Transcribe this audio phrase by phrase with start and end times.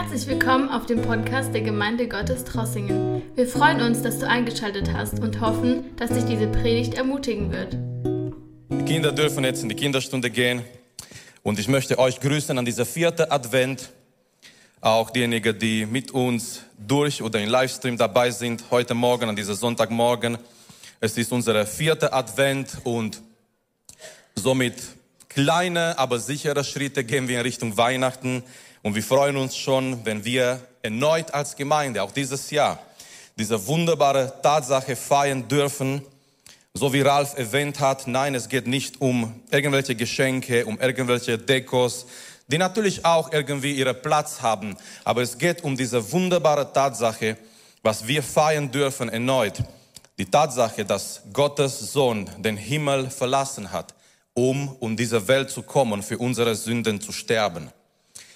[0.00, 3.20] Herzlich willkommen auf dem Podcast der Gemeinde Gottes Trossingen.
[3.34, 7.76] Wir freuen uns, dass du eingeschaltet hast und hoffen, dass dich diese Predigt ermutigen wird.
[8.70, 10.62] Die Kinder dürfen jetzt in die Kinderstunde gehen
[11.42, 13.90] und ich möchte euch grüßen an dieser vierten Advent.
[14.80, 19.56] Auch diejenigen, die mit uns durch oder im Livestream dabei sind, heute Morgen, an diesem
[19.56, 20.38] Sonntagmorgen.
[21.00, 23.20] Es ist unser vierter Advent und
[24.36, 24.74] somit
[25.28, 28.44] kleine, aber sichere Schritte gehen wir in Richtung Weihnachten.
[28.82, 32.78] Und wir freuen uns schon, wenn wir erneut als Gemeinde, auch dieses Jahr,
[33.36, 36.02] diese wunderbare Tatsache feiern dürfen.
[36.74, 42.06] So wie Ralf erwähnt hat, nein, es geht nicht um irgendwelche Geschenke, um irgendwelche Dekos,
[42.46, 44.76] die natürlich auch irgendwie ihren Platz haben.
[45.04, 47.36] Aber es geht um diese wunderbare Tatsache,
[47.82, 49.62] was wir feiern dürfen erneut.
[50.18, 53.94] Die Tatsache, dass Gottes Sohn den Himmel verlassen hat,
[54.34, 57.70] um um diese Welt zu kommen, für unsere Sünden zu sterben.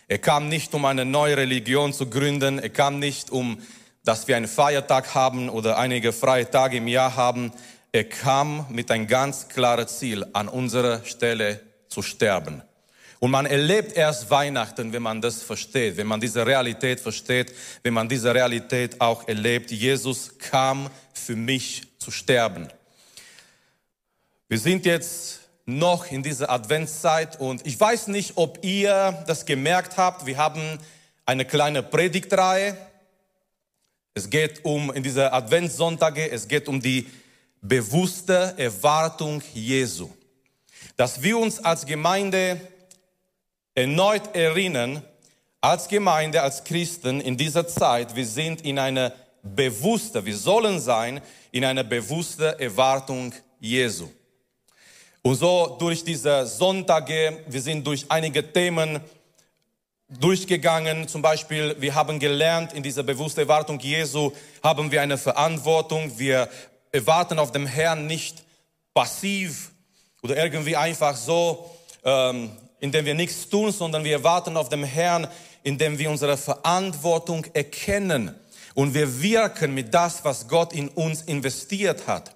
[0.09, 2.59] Er kam nicht, um eine neue Religion zu gründen.
[2.59, 3.59] Er kam nicht, um,
[4.05, 7.53] dass wir einen Feiertag haben oder einige freie Tage im Jahr haben.
[7.93, 12.63] Er kam mit einem ganz klaren Ziel, an unserer Stelle zu sterben.
[13.21, 17.95] Und man erlebt erst Weihnachten, wenn man das versteht, wenn man diese Realität versteht, wenn
[17.95, 19.71] man diese Realität auch erlebt.
[19.71, 22.67] Jesus kam für mich zu sterben.
[24.49, 29.97] Wir sind jetzt noch in dieser Adventszeit und ich weiß nicht, ob ihr das gemerkt
[29.97, 30.27] habt.
[30.27, 30.79] Wir haben
[31.25, 32.77] eine kleine Predigtreihe.
[34.15, 37.07] Es geht um, in dieser Adventssonntage, es geht um die
[37.61, 40.11] bewusste Erwartung Jesu.
[40.97, 42.61] Dass wir uns als Gemeinde
[43.75, 45.03] erneut erinnern,
[45.61, 51.21] als Gemeinde, als Christen in dieser Zeit, wir sind in einer bewusste, wir sollen sein
[51.53, 54.09] in einer bewusste Erwartung Jesu.
[55.23, 59.01] Und so durch diese Sonntage, wir sind durch einige Themen
[60.09, 61.07] durchgegangen.
[61.07, 64.33] Zum Beispiel, wir haben gelernt, in dieser bewussten Erwartung Jesu
[64.63, 66.19] haben wir eine Verantwortung.
[66.19, 66.49] Wir
[66.91, 68.43] erwarten auf dem Herrn nicht
[68.93, 69.71] passiv
[70.23, 71.71] oder irgendwie einfach so,
[72.05, 75.29] ähm, indem wir nichts tun, sondern wir erwarten auf dem Herrn,
[75.63, 78.35] indem wir unsere Verantwortung erkennen
[78.75, 82.35] und wir wirken mit das, was Gott in uns investiert hat.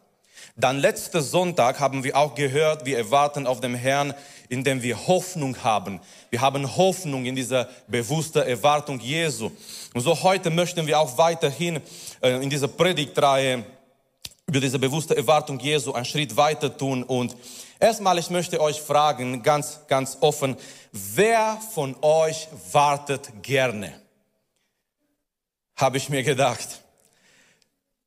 [0.58, 4.14] Dann letzte Sonntag haben wir auch gehört, wir erwarten auf dem Herrn,
[4.48, 6.00] indem wir Hoffnung haben.
[6.30, 9.50] Wir haben Hoffnung in dieser bewussten Erwartung Jesu.
[9.92, 11.80] Und so heute möchten wir auch weiterhin
[12.22, 13.64] äh, in dieser Predigtreihe
[14.46, 17.02] über diese bewusste Erwartung Jesu einen Schritt weiter tun.
[17.02, 17.36] Und
[17.78, 20.56] erstmal, ich möchte euch fragen, ganz, ganz offen,
[20.90, 23.92] wer von euch wartet gerne?
[25.76, 26.80] Habe ich mir gedacht.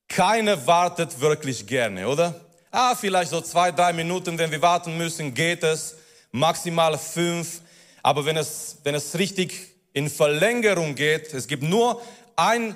[0.09, 2.34] Keiner wartet wirklich gerne, oder?
[2.72, 5.96] Ah, vielleicht so zwei, drei Minuten, wenn wir warten müssen, geht es.
[6.31, 7.62] Maximal fünf.
[8.02, 12.02] Aber wenn es, wenn es richtig in Verlängerung geht, es gibt nur
[12.36, 12.75] ein,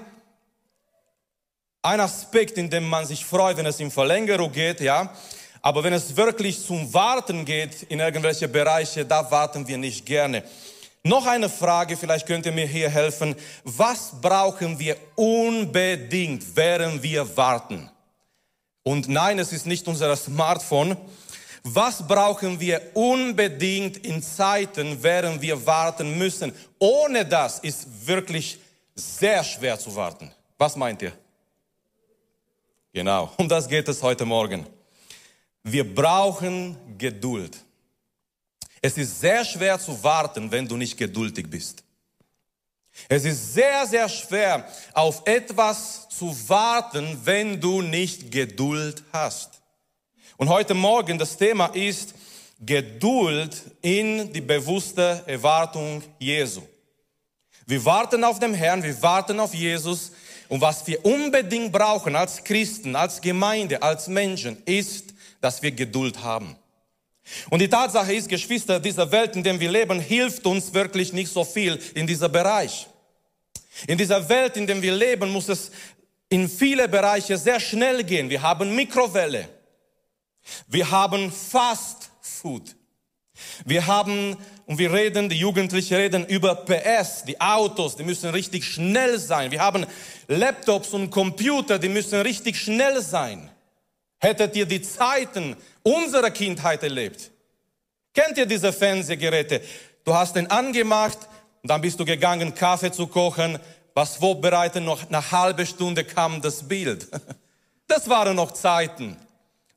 [1.82, 5.12] ein Aspekt, in dem man sich freut, wenn es in Verlängerung geht, ja.
[5.62, 10.44] Aber wenn es wirklich zum Warten geht in irgendwelche Bereiche, da warten wir nicht gerne.
[11.06, 13.36] Noch eine Frage, vielleicht könnt ihr mir hier helfen.
[13.66, 17.90] Was brauchen wir unbedingt, während wir warten?
[18.84, 20.96] Und nein, es ist nicht unser Smartphone.
[21.64, 26.54] Was brauchen wir unbedingt in Zeiten, während wir warten müssen?
[26.80, 28.60] Ohne das ist wirklich
[28.96, 30.32] sehr schwer zu warten.
[30.58, 31.12] Was meint ihr?
[32.94, 34.66] Genau, um das geht es heute Morgen.
[35.64, 37.58] Wir brauchen Geduld.
[38.86, 41.86] Es ist sehr schwer zu warten, wenn du nicht geduldig bist.
[43.08, 49.62] Es ist sehr, sehr schwer, auf etwas zu warten, wenn du nicht Geduld hast.
[50.36, 52.14] Und heute Morgen das Thema ist
[52.60, 56.62] Geduld in die bewusste Erwartung Jesu.
[57.66, 60.12] Wir warten auf den Herrn, wir warten auf Jesus.
[60.50, 66.22] Und was wir unbedingt brauchen als Christen, als Gemeinde, als Menschen, ist, dass wir Geduld
[66.22, 66.58] haben.
[67.50, 71.32] Und die Tatsache ist, Geschwister, dieser Welt, in der wir leben, hilft uns wirklich nicht
[71.32, 72.88] so viel in dieser Bereich.
[73.88, 75.72] In dieser Welt, in der wir leben, muss es
[76.30, 78.30] in viele Bereiche sehr schnell gehen.
[78.30, 79.48] Wir haben Mikrowelle.
[80.68, 82.76] Wir haben Fast Food.
[83.66, 88.66] Wir haben, und wir reden, die Jugendlichen reden über PS, die Autos, die müssen richtig
[88.66, 89.52] schnell sein.
[89.52, 89.86] Wir haben
[90.28, 93.50] Laptops und Computer, die müssen richtig schnell sein.
[94.20, 97.30] Hättet ihr die Zeiten unserer Kindheit erlebt?
[98.14, 99.62] Kennt ihr diese Fernsehgeräte?
[100.04, 101.20] Du hast den angemacht
[101.66, 103.58] dann bist du gegangen, Kaffee zu kochen,
[103.94, 107.08] was vorbereiten, noch eine halbe Stunde kam das Bild.
[107.86, 109.18] Das waren noch Zeiten.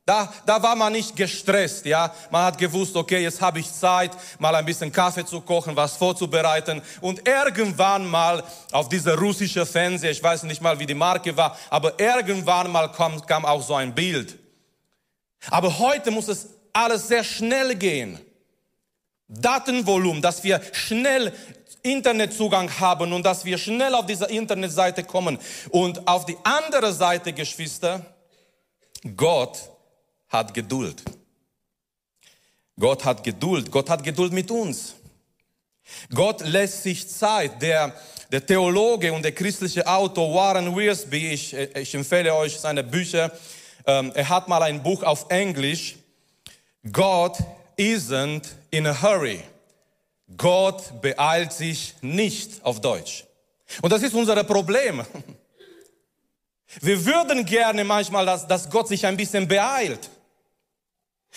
[0.07, 2.15] Da, da war man nicht gestresst, ja.
[2.31, 5.97] Man hat gewusst, okay, jetzt habe ich Zeit, mal ein bisschen Kaffee zu kochen, was
[5.97, 6.81] vorzubereiten.
[7.01, 11.59] Und irgendwann mal auf dieser russische Fernseher, ich weiß nicht mal, wie die Marke war,
[11.69, 14.39] aber irgendwann mal kam, kam auch so ein Bild.
[15.51, 18.21] Aber heute muss es alles sehr schnell gehen.
[19.29, 21.33] Datenvolumen, dass wir schnell
[21.83, 25.39] Internetzugang haben und dass wir schnell auf diese Internetseite kommen.
[25.71, 28.05] Und auf die andere Seite, Geschwister,
[29.17, 29.59] Gott
[30.29, 31.03] hat Geduld.
[32.79, 33.71] Gott hat Geduld.
[33.71, 34.95] Gott hat Geduld mit uns.
[36.13, 37.63] Gott lässt sich Zeit.
[37.63, 37.95] Der,
[38.31, 43.31] der Theologe und der christliche Autor Warren Wiersbe, ich, ich empfehle euch seine Bücher.
[43.87, 45.97] Ähm, er hat mal ein Buch auf Englisch.
[46.91, 47.37] God
[47.79, 49.43] isn't in a hurry.
[50.37, 53.25] Gott beeilt sich nicht auf Deutsch.
[53.83, 55.05] Und das ist unser Problem.
[56.81, 60.11] Wir würden gerne manchmal, dass, dass Gott sich ein bisschen beeilt.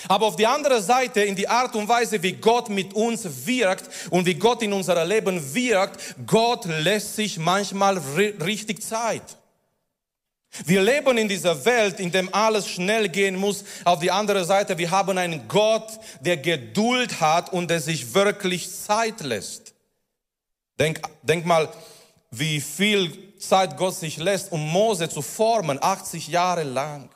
[0.08, 3.90] Aber auf die andere Seite, in die Art und Weise, wie Gott mit uns wirkt
[4.10, 9.38] und wie Gott in unser Leben wirkt, Gott lässt sich manchmal richtig Zeit.
[10.66, 13.64] Wir leben in dieser Welt, in dem alles schnell gehen muss.
[13.86, 18.72] Auf die andere Seite, wir haben einen Gott, der Geduld hat und der sich wirklich
[18.72, 19.74] Zeit lässt.
[20.80, 21.70] Denk, denk mal,
[22.32, 27.10] wie viel Zeit Gott sich lässt, um Mose zu formen, 80 Jahre lang.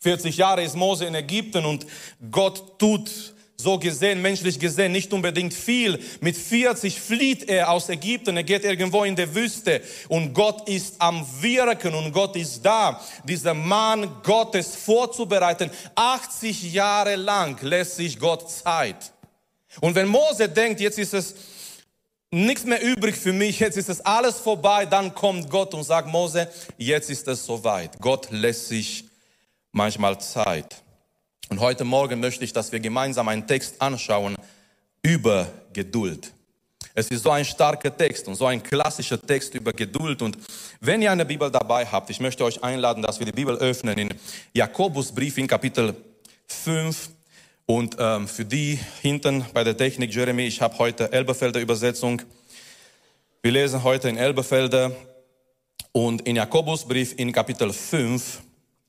[0.00, 1.86] 40 Jahre ist Mose in Ägypten und
[2.30, 5.98] Gott tut so gesehen, menschlich gesehen, nicht unbedingt viel.
[6.20, 10.96] Mit 40 flieht er aus Ägypten, er geht irgendwo in der Wüste und Gott ist
[10.98, 15.70] am Wirken und Gott ist da, dieser Mann Gottes vorzubereiten.
[15.94, 19.12] 80 Jahre lang lässt sich Gott Zeit.
[19.80, 21.34] Und wenn Mose denkt, jetzt ist es
[22.30, 26.08] nichts mehr übrig für mich, jetzt ist es alles vorbei, dann kommt Gott und sagt,
[26.08, 28.00] Mose, jetzt ist es soweit.
[28.00, 29.04] Gott lässt sich
[29.72, 30.83] manchmal Zeit.
[31.54, 34.34] Und heute Morgen möchte ich, dass wir gemeinsam einen Text anschauen
[35.02, 36.32] über Geduld.
[36.94, 40.20] Es ist so ein starker Text und so ein klassischer Text über Geduld.
[40.20, 40.36] Und
[40.80, 43.96] wenn ihr eine Bibel dabei habt, ich möchte euch einladen, dass wir die Bibel öffnen
[43.98, 44.08] in
[44.52, 45.94] Jakobusbrief in Kapitel
[46.48, 47.10] 5.
[47.66, 52.20] Und ähm, für die hinten bei der Technik, Jeremy, ich habe heute Elberfelder Übersetzung.
[53.42, 54.90] Wir lesen heute in Elberfelder
[55.92, 58.40] und in Jakobusbrief in Kapitel 5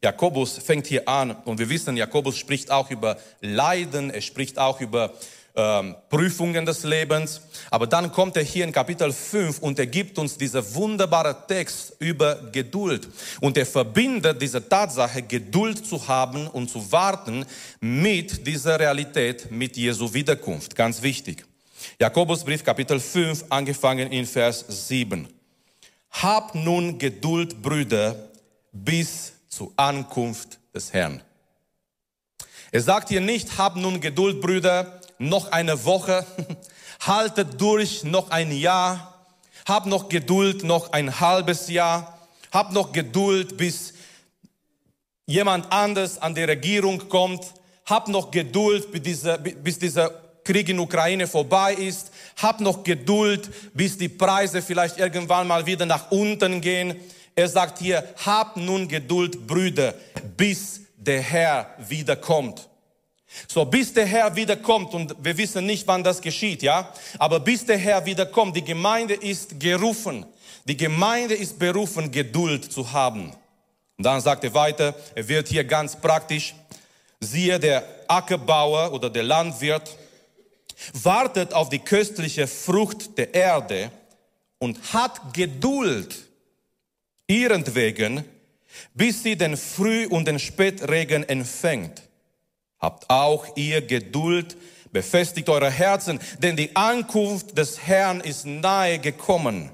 [0.04, 4.80] Jakobus fängt hier an und wir wissen, Jakobus spricht auch über Leiden, er spricht auch
[4.82, 5.14] über
[5.56, 7.42] ähm, Prüfungen des Lebens.
[7.72, 11.96] Aber dann kommt er hier in Kapitel 5 und er gibt uns dieser wunderbare Text
[12.00, 13.08] über Geduld.
[13.42, 17.46] Und er verbindet diese Tatsache, Geduld zu haben und zu warten
[17.80, 20.76] mit dieser Realität, mit Jesu Wiederkunft.
[20.76, 21.46] Ganz wichtig.
[22.00, 25.28] Jakobusbrief Kapitel 5, angefangen in Vers 7.
[26.12, 28.30] Hab nun Geduld, Brüder,
[28.72, 31.22] bis zur Ankunft des Herrn.
[32.74, 36.26] Er sagt hier nicht, hab nun Geduld, Brüder, noch eine Woche,
[37.00, 39.26] haltet durch noch ein Jahr,
[39.66, 42.20] hab noch Geduld noch ein halbes Jahr,
[42.52, 43.94] hab noch Geduld, bis
[45.26, 47.54] jemand anders an die Regierung kommt,
[47.86, 50.10] hab noch Geduld, bis dieser, bis dieser
[50.44, 52.12] Krieg in Ukraine vorbei ist,
[52.42, 57.00] hab noch Geduld, bis die Preise vielleicht irgendwann mal wieder nach unten gehen.
[57.36, 59.94] Er sagt hier, habt nun Geduld, Brüder,
[60.38, 62.70] bis der Herr wiederkommt.
[63.48, 67.66] So, bis der Herr wiederkommt, und wir wissen nicht, wann das geschieht, ja, aber bis
[67.66, 70.26] der Herr wiederkommt, die Gemeinde ist gerufen,
[70.64, 73.34] die Gemeinde ist berufen, Geduld zu haben.
[73.98, 76.56] Und dann sagt er weiter, er wird hier ganz praktisch,
[77.20, 79.98] siehe, der Ackerbauer oder der Landwirt
[80.94, 83.92] wartet auf die köstliche Frucht der Erde
[84.60, 86.25] und hat Geduld
[87.28, 88.24] ihretwegen,
[88.94, 92.04] bis sie den Früh- und den Spätregen empfängt.
[92.80, 94.58] Habt auch ihr Geduld,
[94.92, 99.72] befestigt eure Herzen, denn die Ankunft des Herrn ist nahe gekommen.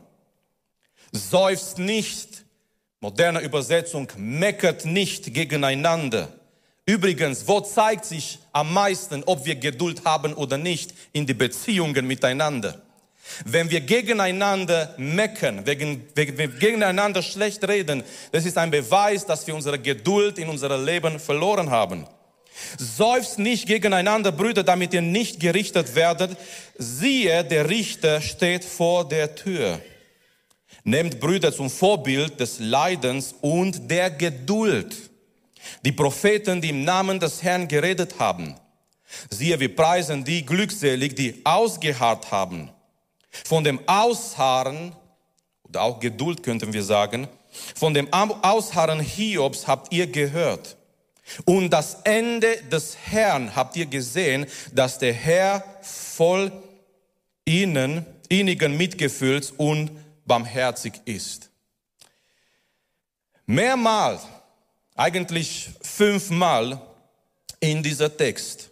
[1.11, 2.43] Seufzt nicht,
[3.01, 6.29] moderne Übersetzung, meckert nicht gegeneinander.
[6.85, 12.07] Übrigens, wo zeigt sich am meisten, ob wir Geduld haben oder nicht, in die Beziehungen
[12.07, 12.81] miteinander?
[13.45, 19.55] Wenn wir gegeneinander meckern, wenn wir gegeneinander schlecht reden, das ist ein Beweis, dass wir
[19.55, 22.07] unsere Geduld in unserem Leben verloren haben.
[22.77, 26.37] Seufzt nicht gegeneinander, Brüder, damit ihr nicht gerichtet werdet.
[26.77, 29.79] Siehe, der Richter steht vor der Tür.
[30.83, 34.95] Nehmt Brüder zum Vorbild des Leidens und der Geduld.
[35.85, 38.55] Die Propheten, die im Namen des Herrn geredet haben.
[39.29, 42.71] Siehe, wir preisen die glückselig, die ausgeharrt haben.
[43.31, 44.95] Von dem Ausharren,
[45.63, 47.27] oder auch Geduld könnten wir sagen,
[47.75, 50.77] von dem Ausharren Hiobs habt ihr gehört.
[51.45, 56.51] Und das Ende des Herrn habt ihr gesehen, dass der Herr voll
[57.45, 59.91] ihnen, innigen Mitgefühls und
[60.25, 61.49] barmherzig ist.
[63.45, 64.21] Mehrmals,
[64.95, 66.81] eigentlich fünfmal
[67.59, 68.69] in dieser Text,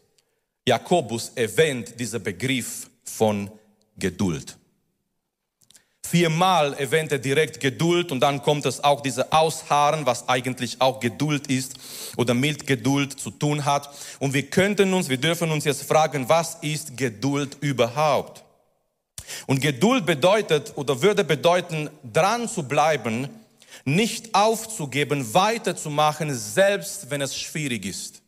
[0.65, 3.49] Jakobus erwähnt dieser Begriff von
[3.99, 4.57] Geduld.
[6.09, 10.99] Viermal erwähnt er direkt Geduld und dann kommt es auch diese Ausharren, was eigentlich auch
[10.99, 11.75] Geduld ist
[12.17, 13.89] oder mit Geduld zu tun hat.
[14.17, 18.43] Und wir könnten uns, wir dürfen uns jetzt fragen, was ist Geduld überhaupt?
[19.45, 23.29] Und Geduld bedeutet oder würde bedeuten, dran zu bleiben,
[23.85, 28.18] nicht aufzugeben, weiterzumachen, selbst wenn es schwierig ist.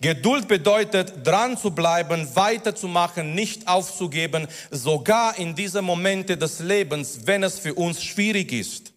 [0.00, 7.42] Geduld bedeutet, dran zu bleiben, weiterzumachen, nicht aufzugeben, sogar in diese Momente des Lebens, wenn
[7.42, 8.92] es für uns schwierig ist.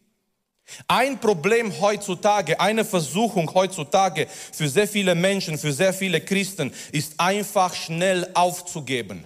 [0.87, 7.19] Ein Problem heutzutage, eine Versuchung heutzutage für sehr viele Menschen, für sehr viele Christen ist
[7.19, 9.25] einfach schnell aufzugeben.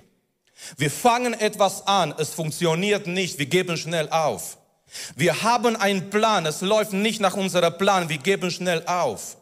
[0.78, 4.58] Wir fangen etwas an, es funktioniert nicht, wir geben schnell auf.
[5.16, 9.38] Wir haben einen Plan, es läuft nicht nach unserem Plan, wir geben schnell auf.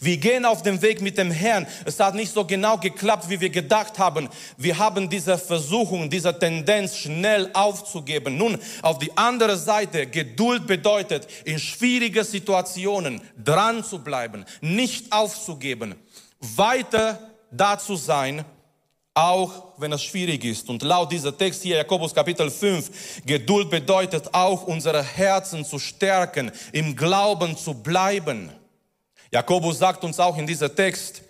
[0.00, 1.66] Wir gehen auf den Weg mit dem Herrn.
[1.84, 4.28] Es hat nicht so genau geklappt, wie wir gedacht haben.
[4.56, 8.36] Wir haben diese Versuchung, diese Tendenz, schnell aufzugeben.
[8.36, 15.94] Nun, auf die andere Seite, Geduld bedeutet, in schwierigen Situationen dran zu bleiben, nicht aufzugeben,
[16.40, 17.18] weiter
[17.50, 18.44] da zu sein,
[19.16, 20.68] auch wenn es schwierig ist.
[20.68, 26.52] Und laut dieser Text hier, Jakobus Kapitel 5, Geduld bedeutet auch, unsere Herzen zu stärken,
[26.72, 28.50] im Glauben zu bleiben.
[29.36, 31.20] Jakobus sagt uns auch in dieser Text,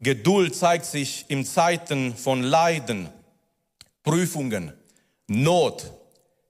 [0.00, 3.08] Geduld zeigt sich in Zeiten von Leiden,
[4.02, 4.72] Prüfungen,
[5.28, 5.88] Not,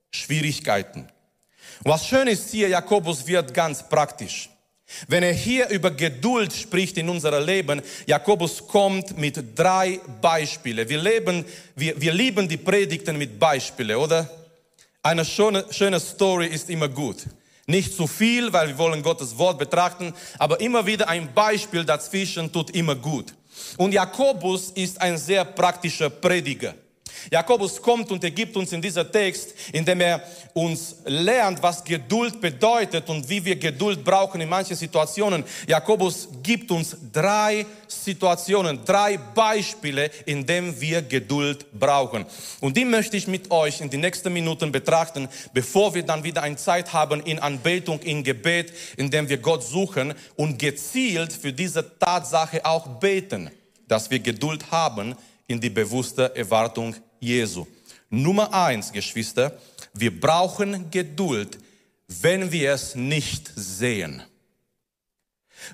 [0.09, 1.07] Schwierigkeiten.
[1.81, 4.49] Was schön ist hier, Jakobus wird ganz praktisch.
[5.07, 10.89] Wenn er hier über Geduld spricht in unserem Leben, Jakobus kommt mit drei Beispielen.
[10.89, 14.27] Wir, leben, wir, wir lieben die Predigten mit Beispielen, oder?
[15.03, 17.27] Eine schöne, schöne Story ist immer gut.
[17.69, 22.51] Nicht zu viel, weil wir wollen Gottes Wort betrachten, aber immer wieder ein Beispiel dazwischen
[22.51, 23.35] tut immer gut.
[23.77, 26.73] Und Jakobus ist ein sehr praktischer Prediger.
[27.31, 30.21] Jakobus kommt und er gibt uns in dieser Text, in dem er
[30.53, 35.43] uns lernt, was Geduld bedeutet und wie wir Geduld brauchen in manchen Situationen.
[35.67, 42.25] Jakobus gibt uns drei Situationen, drei Beispiele, in denen wir Geduld brauchen.
[42.59, 46.41] Und die möchte ich mit euch in die nächsten Minuten betrachten, bevor wir dann wieder
[46.43, 51.53] eine Zeit haben in Anbetung, in Gebet, in dem wir Gott suchen und gezielt für
[51.53, 53.51] diese Tatsache auch beten,
[53.87, 55.15] dass wir Geduld haben
[55.49, 57.67] in die bewusste Erwartung Jesu.
[58.09, 59.57] Nummer eins, Geschwister,
[59.93, 61.57] wir brauchen Geduld,
[62.07, 64.23] wenn wir es nicht sehen.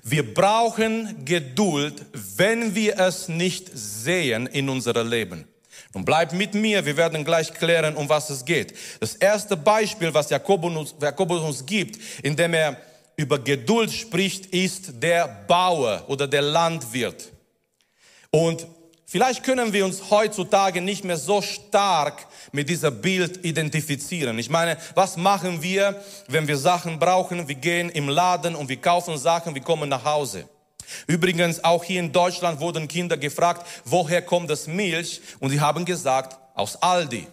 [0.02, 2.04] Wir brauchen Geduld,
[2.36, 5.46] wenn wir es nicht sehen in unserem Leben.
[5.92, 8.74] Und bleib mit mir, wir werden gleich klären, um was es geht.
[9.00, 12.76] Das erste Beispiel, was Jakobus Jakobus uns gibt, indem er
[13.16, 17.32] über Geduld spricht, ist der Bauer oder der Landwirt.
[18.30, 18.66] Und
[19.08, 24.36] Vielleicht können wir uns heutzutage nicht mehr so stark mit dieser Bild identifizieren.
[24.40, 27.46] Ich meine, was machen wir, wenn wir Sachen brauchen?
[27.46, 30.48] Wir gehen im Laden und wir kaufen Sachen, wir kommen nach Hause.
[31.06, 35.20] Übrigens, auch hier in Deutschland wurden Kinder gefragt, woher kommt das Milch?
[35.38, 37.28] Und sie haben gesagt, aus Aldi.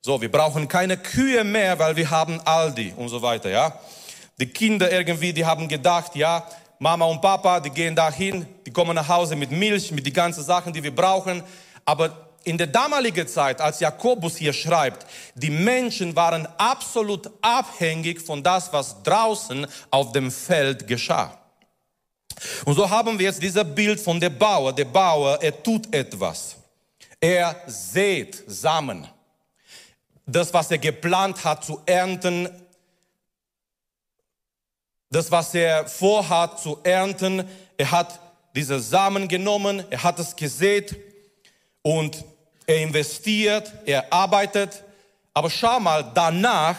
[0.00, 3.78] So, wir brauchen keine Kühe mehr, weil wir haben Aldi und so weiter, ja.
[4.40, 6.48] Die Kinder irgendwie, die haben gedacht, ja,
[6.78, 10.44] Mama und Papa, die gehen dahin, die kommen nach Hause mit Milch, mit die ganzen
[10.44, 11.42] Sachen, die wir brauchen.
[11.84, 15.04] Aber in der damaligen Zeit, als Jakobus hier schreibt,
[15.34, 21.36] die Menschen waren absolut abhängig von das, was draußen auf dem Feld geschah.
[22.64, 24.72] Und so haben wir jetzt dieses Bild von der Bauer.
[24.72, 26.56] Der Bauer, er tut etwas.
[27.20, 29.08] Er sät Samen.
[30.24, 32.48] Das, was er geplant hat zu ernten,
[35.10, 37.48] das, was er vorhat zu ernten.
[37.76, 38.20] Er hat
[38.54, 40.96] diese Samen genommen, er hat es gesät
[41.82, 42.24] und
[42.66, 44.84] er investiert, er arbeitet.
[45.32, 46.76] Aber schau mal, danach,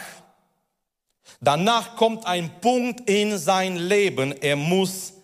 [1.40, 5.14] danach kommt ein Punkt in sein Leben, er muss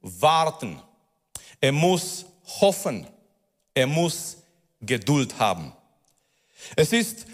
[0.00, 0.80] warten.
[1.60, 2.26] Er muss
[2.60, 3.06] hoffen.
[3.74, 4.36] Er muss
[4.80, 5.72] Geduld haben.
[6.76, 7.24] Es ist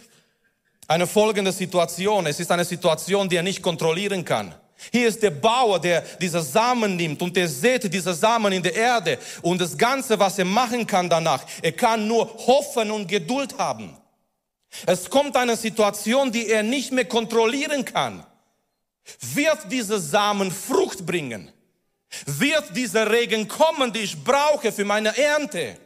[0.86, 2.26] eine folgende Situation.
[2.26, 4.54] Es ist eine Situation, die er nicht kontrollieren kann.
[4.92, 8.74] Hier ist der Bauer, der diese Samen nimmt und der sät diese Samen in der
[8.74, 13.58] Erde und das Ganze, was er machen kann danach, er kann nur hoffen und Geduld
[13.58, 13.96] haben.
[14.86, 18.24] Es kommt eine Situation, die er nicht mehr kontrollieren kann.
[19.20, 21.50] Wird diese Samen Frucht bringen?
[22.26, 25.76] Wird dieser Regen kommen, den ich brauche für meine Ernte?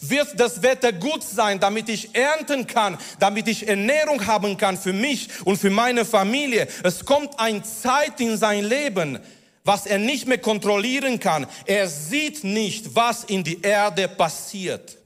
[0.00, 4.92] Wird das Wetter gut sein, damit ich ernten kann, damit ich Ernährung haben kann für
[4.92, 6.68] mich und für meine Familie?
[6.82, 9.18] Es kommt eine Zeit in sein Leben,
[9.64, 11.46] was er nicht mehr kontrollieren kann.
[11.66, 14.96] Er sieht nicht, was in die Erde passiert.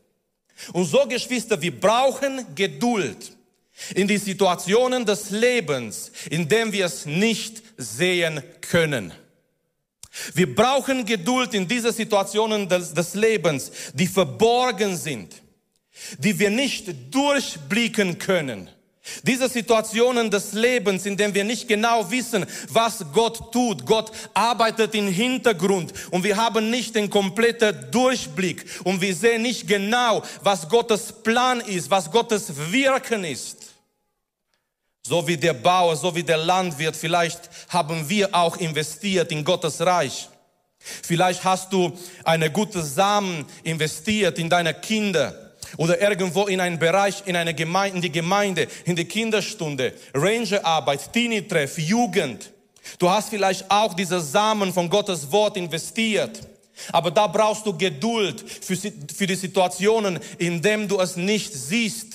[0.72, 3.32] Und so, Geschwister, wir brauchen Geduld
[3.94, 9.12] in die Situationen des Lebens, in dem wir es nicht sehen können.
[10.34, 15.34] Wir brauchen Geduld in diese Situationen des, des Lebens, die verborgen sind,
[16.18, 18.68] die wir nicht durchblicken können.
[19.22, 23.84] Diese Situationen des Lebens, in denen wir nicht genau wissen, was Gott tut.
[23.86, 29.66] Gott arbeitet im Hintergrund und wir haben nicht den kompletten Durchblick und wir sehen nicht
[29.66, 33.60] genau, was Gottes Plan ist, was Gottes Wirken ist.
[35.07, 39.80] So wie der Bauer, so wie der Landwirt, vielleicht haben wir auch investiert in Gottes
[39.80, 40.28] Reich.
[40.78, 41.92] Vielleicht hast du
[42.25, 47.97] eine gute Samen investiert in deine Kinder oder irgendwo in einen Bereich, in eine Gemeinde,
[47.97, 52.50] in die Gemeinde, in die Kinderstunde, Rangerarbeit, Teenie-Treff, Jugend.
[52.99, 56.40] Du hast vielleicht auch diese Samen von Gottes Wort investiert.
[56.92, 62.10] Aber da brauchst du Geduld für, für die Situationen, in denen du es nicht siehst.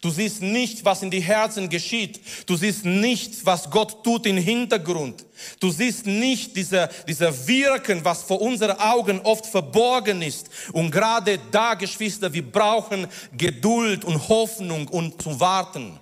[0.00, 2.20] Du siehst nicht, was in die Herzen geschieht.
[2.46, 5.24] Du siehst nicht, was Gott tut im Hintergrund.
[5.58, 10.50] Du siehst nicht dieser, dieser Wirken, was vor unseren Augen oft verborgen ist.
[10.72, 13.06] Und gerade da, Geschwister, wir brauchen
[13.36, 15.98] Geduld und Hoffnung und zu warten.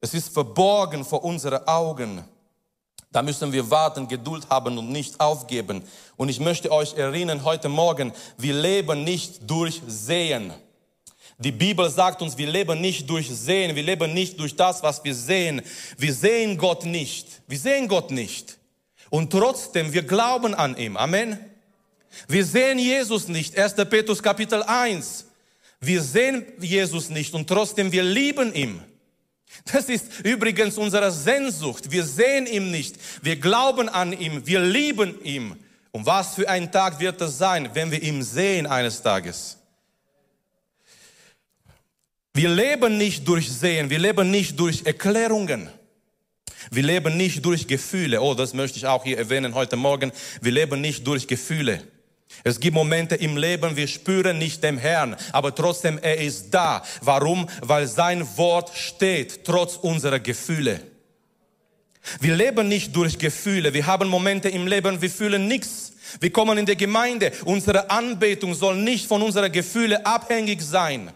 [0.00, 2.24] Es ist verborgen vor unseren Augen.
[3.12, 5.82] Da müssen wir warten, Geduld haben und nicht aufgeben.
[6.16, 10.52] Und ich möchte euch erinnern heute Morgen, wir leben nicht durch Sehen.
[11.40, 15.02] Die Bibel sagt uns, wir leben nicht durch Sehen, wir leben nicht durch das, was
[15.02, 15.62] wir sehen.
[15.96, 17.26] Wir sehen Gott nicht.
[17.48, 18.58] Wir sehen Gott nicht.
[19.08, 20.98] Und trotzdem, wir glauben an ihn.
[20.98, 21.38] Amen.
[22.28, 23.58] Wir sehen Jesus nicht.
[23.58, 23.74] 1.
[23.88, 25.24] Petrus Kapitel 1.
[25.80, 28.82] Wir sehen Jesus nicht und trotzdem wir lieben ihn.
[29.72, 31.90] Das ist übrigens unsere Sehnsucht.
[31.90, 32.96] Wir sehen ihn nicht.
[33.22, 34.46] Wir glauben an ihn.
[34.46, 35.56] Wir lieben ihn.
[35.90, 39.56] Und was für ein Tag wird es sein, wenn wir ihn sehen eines Tages?
[42.32, 45.68] Wir leben nicht durch Sehen, wir leben nicht durch Erklärungen.
[46.70, 48.20] Wir leben nicht durch Gefühle.
[48.20, 50.12] Oh, das möchte ich auch hier erwähnen heute Morgen.
[50.40, 51.82] Wir leben nicht durch Gefühle.
[52.44, 56.82] Es gibt Momente im Leben, wir spüren nicht den Herrn, aber trotzdem, er ist da.
[57.02, 57.48] Warum?
[57.60, 60.80] Weil sein Wort steht, trotz unserer Gefühle.
[62.20, 63.74] Wir leben nicht durch Gefühle.
[63.74, 65.92] Wir haben Momente im Leben, wir fühlen nichts.
[66.20, 67.32] Wir kommen in die Gemeinde.
[67.44, 71.12] Unsere Anbetung soll nicht von unseren Gefühlen abhängig sein.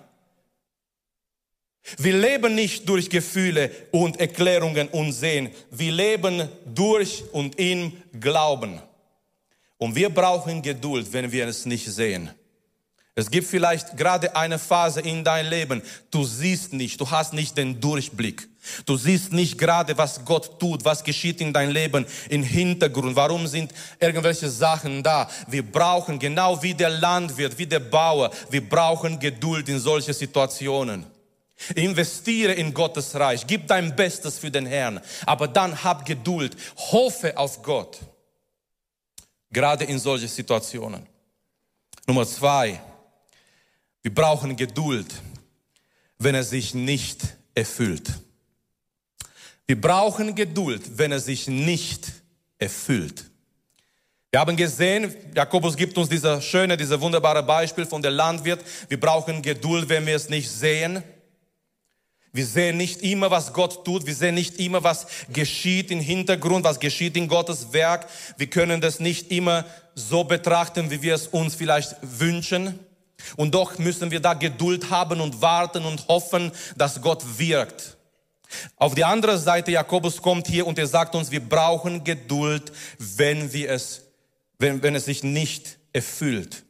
[1.98, 5.50] Wir leben nicht durch Gefühle und Erklärungen und Sehen.
[5.70, 8.80] Wir leben durch und in Glauben.
[9.76, 12.30] Und wir brauchen Geduld, wenn wir es nicht sehen.
[13.16, 17.56] Es gibt vielleicht gerade eine Phase in deinem Leben, du siehst nicht, du hast nicht
[17.56, 18.48] den Durchblick.
[18.86, 23.14] Du siehst nicht gerade, was Gott tut, was geschieht in deinem Leben im Hintergrund.
[23.14, 25.30] Warum sind irgendwelche Sachen da?
[25.46, 31.13] Wir brauchen, genau wie der Landwirt, wie der Bauer, wir brauchen Geduld in solche Situationen.
[31.74, 37.36] Investiere in Gottes Reich, gib dein Bestes für den Herrn, aber dann hab Geduld, hoffe
[37.36, 38.00] auf Gott.
[39.50, 41.06] Gerade in solchen Situationen.
[42.06, 42.80] Nummer zwei,
[44.02, 45.06] wir brauchen Geduld,
[46.18, 47.22] wenn er sich nicht
[47.54, 48.10] erfüllt.
[49.66, 52.12] Wir brauchen Geduld, wenn er sich nicht
[52.58, 53.24] erfüllt.
[54.30, 58.64] Wir haben gesehen, Jakobus gibt uns dieser schöne, dieser wunderbare Beispiel von der Landwirt.
[58.88, 61.04] Wir brauchen Geduld, wenn wir es nicht sehen.
[62.34, 64.06] Wir sehen nicht immer, was Gott tut.
[64.06, 68.08] Wir sehen nicht immer, was geschieht im Hintergrund, was geschieht in Gottes Werk.
[68.36, 72.80] Wir können das nicht immer so betrachten, wie wir es uns vielleicht wünschen.
[73.36, 77.96] Und doch müssen wir da Geduld haben und warten und hoffen, dass Gott wirkt.
[78.78, 83.52] Auf die andere Seite, Jakobus kommt hier und er sagt uns, wir brauchen Geduld, wenn
[83.52, 84.02] wir es,
[84.58, 86.64] wenn, wenn es sich nicht erfüllt.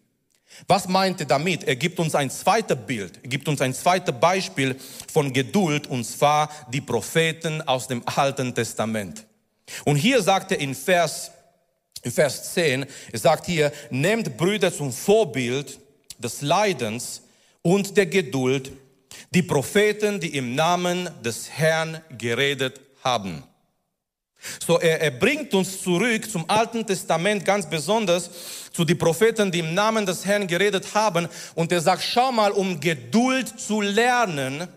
[0.68, 1.64] Was meint er damit?
[1.64, 4.76] Er gibt uns ein zweites Bild, er gibt uns ein zweites Beispiel
[5.12, 9.26] von Geduld, und zwar die Propheten aus dem Alten Testament.
[9.84, 11.30] Und hier sagt er in Vers,
[12.02, 15.78] in Vers 10, er sagt hier, nehmt Brüder zum Vorbild
[16.18, 17.22] des Leidens
[17.62, 18.70] und der Geduld,
[19.30, 23.42] die Propheten, die im Namen des Herrn geredet haben.
[24.66, 28.30] So, er, er bringt uns zurück zum Alten Testament ganz besonders
[28.72, 31.28] zu den Propheten, die im Namen des Herrn geredet haben.
[31.54, 34.68] Und er sagt, schau mal, um Geduld zu lernen,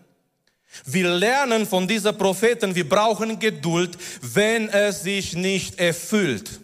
[0.86, 6.60] wir lernen von diesen Propheten, wir brauchen Geduld, wenn es sich nicht erfüllt.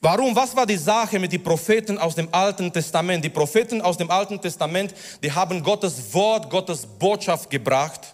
[0.00, 0.36] Warum?
[0.36, 3.24] Was war die Sache mit den Propheten aus dem Alten Testament?
[3.24, 8.13] Die Propheten aus dem Alten Testament, die haben Gottes Wort, Gottes Botschaft gebracht.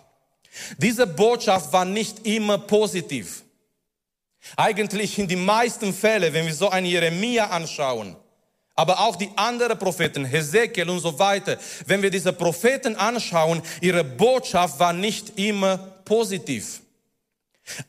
[0.78, 3.42] Diese Botschaft war nicht immer positiv.
[4.56, 8.16] Eigentlich in den meisten Fällen, wenn wir so einen Jeremia anschauen,
[8.74, 14.02] aber auch die anderen Propheten, Hesekiel und so weiter, wenn wir diese Propheten anschauen, ihre
[14.02, 16.80] Botschaft war nicht immer positiv.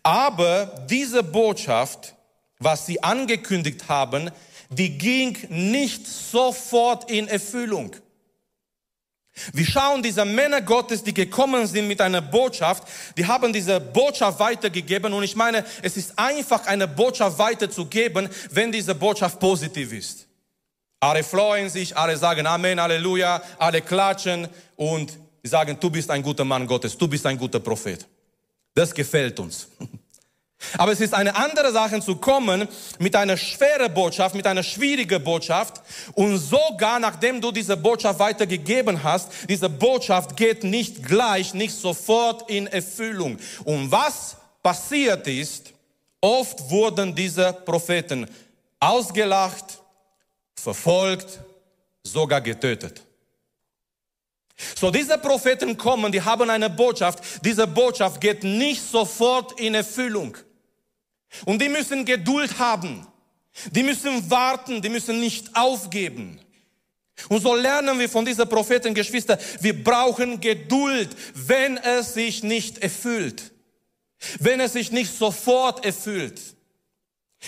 [0.04, 2.14] Aber diese Botschaft,
[2.60, 4.32] was sie angekündigt haben,
[4.70, 7.96] die ging nicht sofort in Erfüllung.
[9.54, 14.40] Wir schauen diese Männer Gottes, die gekommen sind mit einer Botschaft, die haben diese Botschaft
[14.40, 20.28] weitergegeben und ich meine, es ist einfach eine Botschaft weiterzugeben, wenn diese Botschaft positiv ist.
[21.00, 26.46] Alle freuen sich, alle sagen Amen, Halleluja, alle klatschen und sagen, du bist ein guter
[26.46, 28.08] Mann Gottes, du bist ein guter Prophet.
[28.74, 29.68] Das gefällt uns.
[30.78, 32.68] Aber es ist eine andere Sache zu kommen
[33.00, 35.82] mit einer schweren Botschaft, mit einer schwierigen Botschaft
[36.14, 42.50] und sogar nachdem du diese Botschaft weitergegeben hast, diese Botschaft geht nicht gleich, nicht sofort
[42.50, 43.38] in Erfüllung.
[43.64, 45.74] Und was passiert ist,
[46.20, 48.28] oft wurden diese Propheten
[48.80, 49.80] ausgelacht,
[50.56, 51.40] verfolgt,
[52.04, 53.02] sogar getötet.
[54.76, 57.44] So, diese Propheten kommen, die haben eine Botschaft.
[57.44, 60.38] Diese Botschaft geht nicht sofort in Erfüllung.
[61.46, 63.08] Und die müssen Geduld haben.
[63.72, 66.40] Die müssen warten, die müssen nicht aufgeben.
[67.30, 72.80] Und so lernen wir von dieser Propheten, Geschwister, wir brauchen Geduld, wenn es sich nicht
[72.80, 73.52] erfüllt.
[74.40, 76.40] Wenn es sich nicht sofort erfüllt.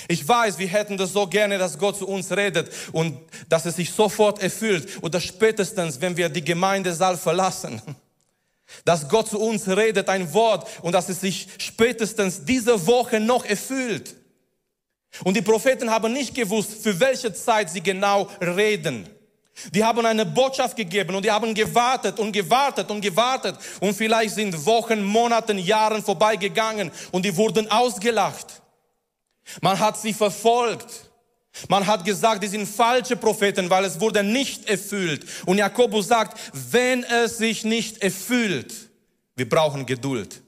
[0.08, 3.76] Ich weiß, wir hätten das so gerne, dass Gott zu uns redet und dass es
[3.76, 7.82] sich sofort erfüllt oder spätestens, wenn wir die Gemeindesaal verlassen.
[8.86, 13.46] Dass Gott zu uns redet, ein Wort und dass es sich spätestens diese Woche noch
[13.46, 14.16] erfüllt.
[15.24, 19.08] Und die Propheten haben nicht gewusst, für welche Zeit sie genau reden.
[19.72, 24.34] Die haben eine Botschaft gegeben und die haben gewartet und gewartet und gewartet und vielleicht
[24.34, 28.62] sind Wochen, Monaten, Jahren vorbeigegangen und die wurden ausgelacht.
[29.62, 31.12] Man hat sie verfolgt.
[31.70, 35.26] Man hat gesagt, die sind falsche Propheten, weil es wurde nicht erfüllt.
[35.46, 36.40] Und Jakobus sagt,
[36.72, 38.74] wenn es sich nicht erfüllt,
[39.36, 40.42] wir brauchen Geduld.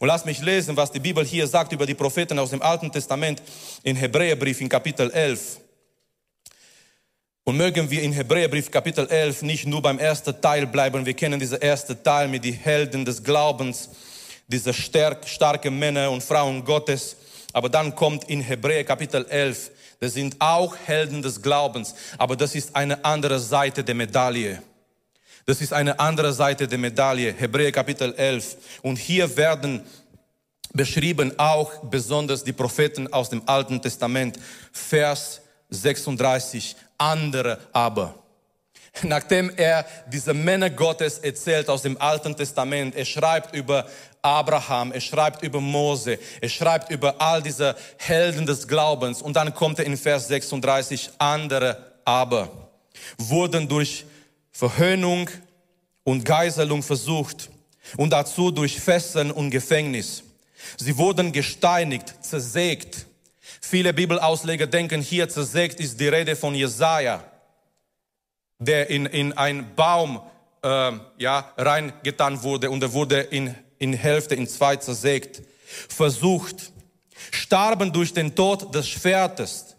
[0.00, 2.90] Und lass mich lesen, was die Bibel hier sagt über die Propheten aus dem Alten
[2.90, 3.42] Testament
[3.82, 5.60] in Hebräerbrief in Kapitel 11.
[7.44, 11.06] Und mögen wir in Hebräerbrief Kapitel 11 nicht nur beim ersten Teil bleiben.
[11.06, 13.88] Wir kennen diesen ersten Teil mit den Helden des Glaubens,
[14.48, 17.16] diese stark, starken Männer und Frauen Gottes.
[17.52, 19.70] Aber dann kommt in Hebräer Kapitel 11,
[20.00, 24.62] das sind auch Helden des Glaubens, aber das ist eine andere Seite der Medaille.
[25.46, 28.56] Das ist eine andere Seite der Medaille, Hebräer Kapitel 11.
[28.82, 29.82] Und hier werden
[30.74, 34.38] beschrieben auch besonders die Propheten aus dem Alten Testament,
[34.72, 38.14] Vers 36, andere aber.
[39.02, 43.86] Nachdem er diese Männer Gottes erzählt aus dem Alten Testament, er schreibt über
[44.22, 49.54] Abraham, er schreibt über Mose, er schreibt über all diese Helden des Glaubens und dann
[49.54, 52.50] kommt er in Vers 36, andere aber
[53.16, 54.04] wurden durch
[54.50, 55.30] Verhöhnung
[56.04, 57.50] und Geiselung versucht
[57.96, 60.24] und dazu durch Fesseln und Gefängnis.
[60.76, 63.06] Sie wurden gesteinigt, zersägt.
[63.60, 67.22] Viele Bibelausleger denken hier zersägt ist die Rede von Jesaja,
[68.58, 70.20] der in, in einen Baum
[70.62, 75.42] äh, ja, reingetan wurde und er wurde in in Hälfte, in zwei zersägt,
[75.88, 76.72] versucht,
[77.30, 79.76] starben durch den Tod des Schwertes,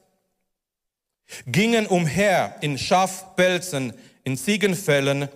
[1.45, 5.29] gingen umher in Schafpelzen, in Ziegenfällen,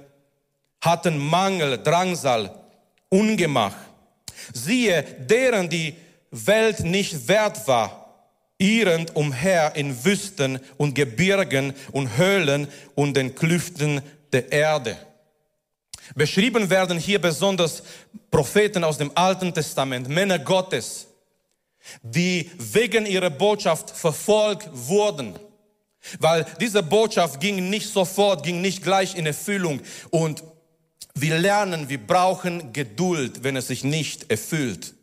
[0.82, 2.63] hatten Mangel, Drangsal,
[3.10, 3.75] Ungemach.
[4.53, 5.95] Siehe, deren die
[6.32, 8.02] Welt nicht wert war,
[8.63, 14.97] irrend umher in Wüsten und Gebirgen und Höhlen und den Klüften der Erde.
[16.15, 17.84] Beschrieben werden hier besonders
[18.32, 21.08] Propheten aus dem Alten Testament, Männer Gottes,
[22.02, 25.36] die wegen ihrer Botschaft verfolgt wurden.
[26.19, 29.82] Weil diese Botschaft ging nicht sofort, ging nicht gleich in Erfüllung.
[30.10, 30.43] Und
[31.15, 34.93] wir lernen, wir brauchen Geduld, wenn es sich nicht erfüllt.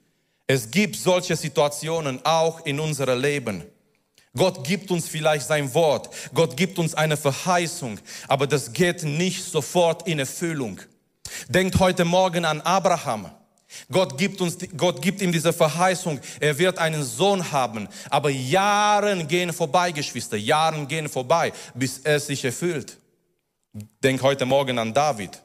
[0.52, 3.62] Es gibt solche Situationen auch in unserem Leben.
[4.36, 9.44] Gott gibt uns vielleicht sein Wort, Gott gibt uns eine Verheißung, aber das geht nicht
[9.44, 10.80] sofort in Erfüllung.
[11.46, 13.30] Denkt heute Morgen an Abraham.
[13.92, 16.18] Gott gibt uns, Gott gibt ihm diese Verheißung.
[16.40, 17.86] Er wird einen Sohn haben.
[18.08, 20.36] Aber Jahren gehen vorbei, Geschwister.
[20.36, 22.98] Jahren gehen vorbei, bis es sich erfüllt.
[24.02, 25.40] Denk heute Morgen an David.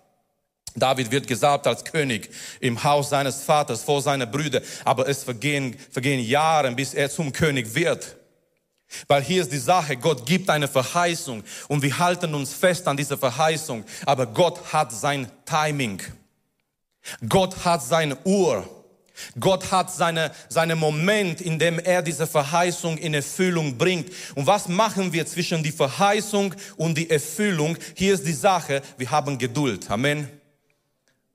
[0.76, 4.62] David wird gesalbt als König im Haus seines Vaters vor seiner Brüder.
[4.84, 8.18] Aber es vergehen, vergehen Jahre, bis er zum König wird.
[9.08, 12.98] Weil hier ist die Sache, Gott gibt eine Verheißung und wir halten uns fest an
[12.98, 16.02] dieser Verheißung, aber Gott hat sein Timing.
[17.28, 18.70] Gott hat seine Uhr.
[19.40, 24.12] Gott hat seine, seine Moment, in dem er diese Verheißung in Erfüllung bringt.
[24.36, 27.78] Und was machen wir zwischen die Verheißung und die Erfüllung?
[27.96, 29.90] Hier ist die Sache, wir haben Geduld.
[29.90, 30.30] Amen.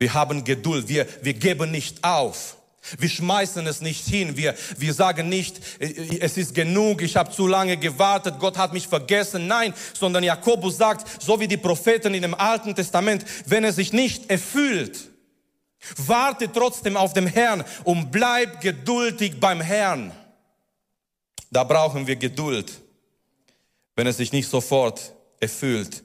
[0.00, 0.88] Wir haben Geduld.
[0.88, 2.56] Wir, wir geben nicht auf.
[2.98, 4.34] Wir schmeißen es nicht hin.
[4.38, 8.72] Wir, wir sagen nicht, äh, es ist genug, ich habe zu lange gewartet, Gott hat
[8.72, 9.46] mich vergessen.
[9.46, 13.92] Nein, sondern Jakobus sagt, so wie die Propheten in dem Alten Testament, wenn er sich
[13.92, 15.10] nicht erfüllt,
[15.98, 20.12] warte trotzdem auf den Herrn und bleib geduldig beim Herrn.
[21.50, 22.72] Da brauchen wir Geduld,
[23.96, 26.02] wenn es sich nicht sofort erfüllt.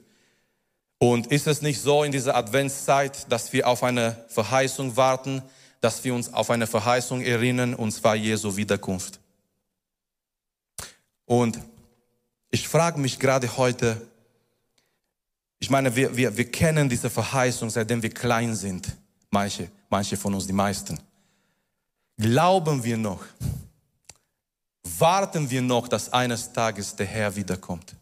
[0.98, 5.42] Und ist es nicht so in dieser Adventszeit, dass wir auf eine Verheißung warten,
[5.80, 9.20] dass wir uns auf eine Verheißung erinnern, und zwar Jesu Wiederkunft.
[11.26, 11.60] Und
[12.50, 14.00] ich frage mich gerade heute,
[15.58, 18.88] ich meine, wir, wir, wir kennen diese Verheißung, seitdem wir klein sind.
[19.30, 20.98] Manche, manche von uns, die meisten.
[22.16, 23.24] Glauben wir noch?
[24.98, 27.94] Warten wir noch, dass eines Tages der Herr wiederkommt?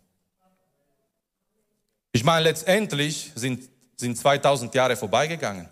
[2.14, 5.68] Ich meine, letztendlich sind, sind 2000 Jahre vorbeigegangen.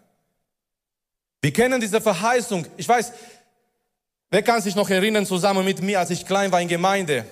[1.41, 2.67] Wir kennen diese Verheißung.
[2.77, 3.13] Ich weiß,
[4.29, 7.25] wer kann sich noch erinnern, zusammen mit mir, als ich klein war in Gemeinde?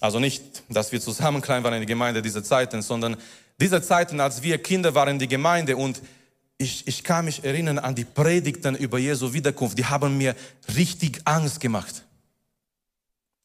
[0.00, 3.16] Also nicht, dass wir zusammen klein waren in der Gemeinde diese Zeiten, sondern
[3.58, 6.02] diese Zeiten, als wir Kinder waren in der Gemeinde und
[6.58, 9.78] ich, ich kann mich erinnern an die Predigten über Jesu Wiederkunft.
[9.78, 10.36] Die haben mir
[10.76, 12.04] richtig Angst gemacht.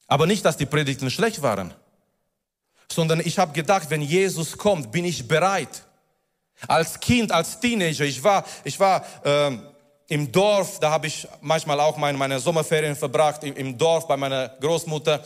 [0.06, 1.72] Aber nicht, dass die Predigten schlecht waren,
[2.90, 5.84] sondern ich habe gedacht, wenn Jesus kommt, bin ich bereit.
[6.68, 9.62] Als Kind, als Teenager, ich war, ich war ähm,
[10.08, 14.16] im Dorf, da habe ich manchmal auch meine, meine Sommerferien verbracht, im, im Dorf bei
[14.16, 15.24] meiner Großmutter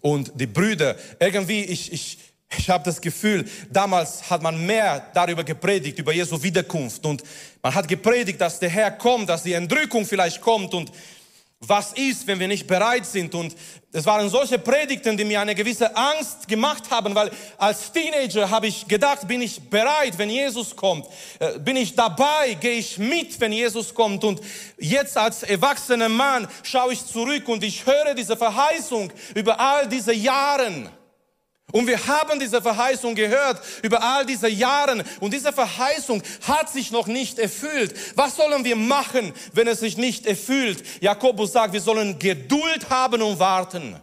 [0.00, 0.96] und die Brüder.
[1.18, 2.18] Irgendwie, ich, ich,
[2.56, 7.04] ich habe das Gefühl, damals hat man mehr darüber gepredigt, über Jesu Wiederkunft.
[7.06, 7.22] Und
[7.62, 10.74] man hat gepredigt, dass der Herr kommt, dass die Entrückung vielleicht kommt.
[10.74, 10.90] Und
[11.66, 13.34] was ist, wenn wir nicht bereit sind?
[13.34, 13.54] Und
[13.92, 18.66] es waren solche Predigten, die mir eine gewisse Angst gemacht haben, weil als Teenager habe
[18.66, 21.06] ich gedacht, bin ich bereit, wenn Jesus kommt?
[21.38, 22.54] Äh, bin ich dabei?
[22.54, 24.24] Gehe ich mit, wenn Jesus kommt?
[24.24, 24.40] Und
[24.78, 30.14] jetzt als erwachsener Mann schaue ich zurück und ich höre diese Verheißung über all diese
[30.14, 30.88] Jahren.
[31.72, 36.90] Und wir haben diese Verheißung gehört über all diese Jahre und diese Verheißung hat sich
[36.90, 37.94] noch nicht erfüllt.
[38.16, 40.82] Was sollen wir machen, wenn es sich nicht erfüllt?
[41.00, 43.96] Jakobus sagt, wir sollen Geduld haben und warten.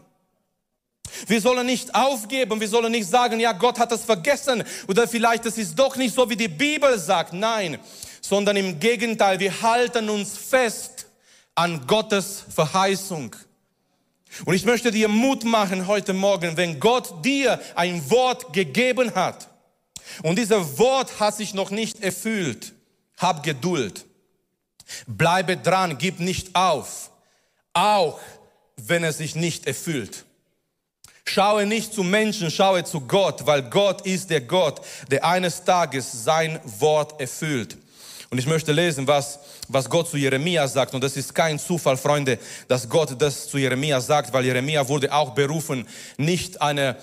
[1.25, 5.45] Wir sollen nicht aufgeben, wir sollen nicht sagen, ja, Gott hat es vergessen oder vielleicht
[5.45, 7.34] es ist doch nicht so, wie die Bibel sagt.
[7.34, 7.80] Nein,
[8.21, 11.08] sondern im Gegenteil, wir halten uns fest
[11.56, 13.36] an Gottes Verheißung.
[14.45, 19.50] Und ich möchte dir Mut machen heute Morgen, wenn Gott dir ein Wort gegeben hat
[20.23, 22.73] und dieses Wort hat sich noch nicht erfüllt,
[23.17, 24.06] hab Geduld.
[25.06, 27.12] Bleibe dran, gib nicht auf,
[27.73, 28.19] auch
[28.78, 30.26] wenn es sich nicht erfüllt.
[31.26, 34.80] Schaue nicht zu Menschen, schaue zu Gott, weil Gott ist der Gott,
[35.12, 37.78] der eines Tages sein Wort erfüllt.
[38.30, 40.94] Und ich möchte lesen, was, was Gott zu Jeremia sagt.
[40.94, 42.38] Und das ist kein Zufall, Freunde,
[42.68, 45.88] dass Gott das zu Jeremia sagt, weil Jeremia wurde auch berufen,
[46.18, 46.98] nicht eine,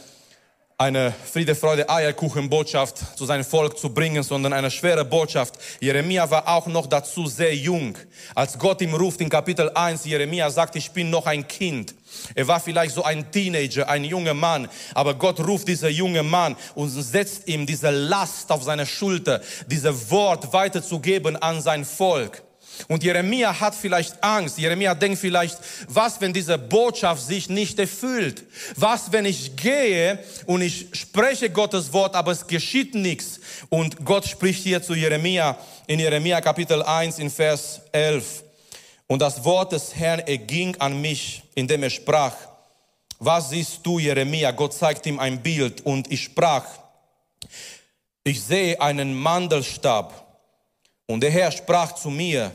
[0.77, 5.55] eine Friede, Freude, Eierkuchen-Botschaft zu seinem Volk zu bringen, sondern eine schwere Botschaft.
[5.81, 7.97] Jeremia war auch noch dazu sehr jung.
[8.35, 11.95] Als Gott ihm ruft in Kapitel 1, Jeremia sagt, ich bin noch ein Kind.
[12.35, 16.57] Er war vielleicht so ein Teenager, ein junger Mann, aber Gott ruft dieser junge Mann
[16.75, 22.43] und setzt ihm diese Last auf seine Schulter, diese Wort weiterzugeben an sein Volk.
[22.89, 24.59] Und Jeremia hat vielleicht Angst.
[24.59, 25.59] Jeremia denkt vielleicht,
[25.89, 28.45] was, wenn diese Botschaft sich nicht erfüllt?
[28.77, 33.41] Was, wenn ich gehe und ich spreche Gottes Wort, aber es geschieht nichts?
[33.69, 35.57] Und Gott spricht hier zu Jeremia
[35.87, 38.45] in Jeremia Kapitel 1 in Vers 11.
[39.07, 42.35] Und das Wort des Herrn erging an mich, indem er sprach,
[43.19, 44.51] was siehst du, Jeremia?
[44.51, 46.65] Gott zeigt ihm ein Bild und ich sprach,
[48.25, 50.25] ich sehe einen Mandelstab.
[51.07, 52.53] Und der Herr sprach zu mir,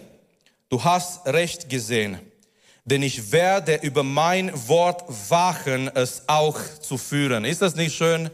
[0.70, 2.20] du hast recht gesehen,
[2.86, 7.46] denn ich werde über mein Wort wachen, es auch zu führen.
[7.46, 8.30] Ist das nicht schön?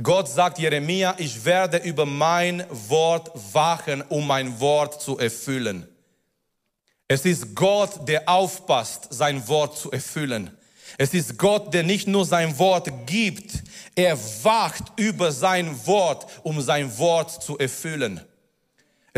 [0.00, 5.88] Gott sagt Jeremia, ich werde über mein Wort wachen, um mein Wort zu erfüllen.
[7.08, 10.56] Es ist Gott, der aufpasst, sein Wort zu erfüllen.
[10.98, 13.62] Es ist Gott, der nicht nur sein Wort gibt,
[13.94, 18.20] er wacht über sein Wort, um sein Wort zu erfüllen.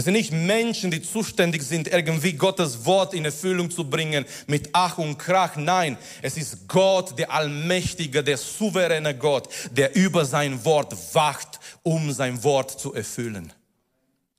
[0.00, 4.70] Es sind nicht Menschen, die zuständig sind, irgendwie Gottes Wort in Erfüllung zu bringen mit
[4.72, 5.56] Ach und Krach.
[5.56, 12.12] Nein, es ist Gott, der Allmächtige, der souveräne Gott, der über sein Wort wacht, um
[12.12, 13.52] sein Wort zu erfüllen.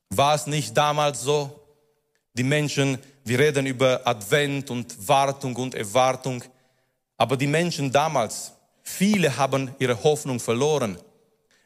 [0.09, 1.61] War es nicht damals so?
[2.33, 6.43] Die Menschen, wir reden über Advent und Wartung und Erwartung,
[7.17, 10.97] aber die Menschen damals, viele haben ihre Hoffnung verloren.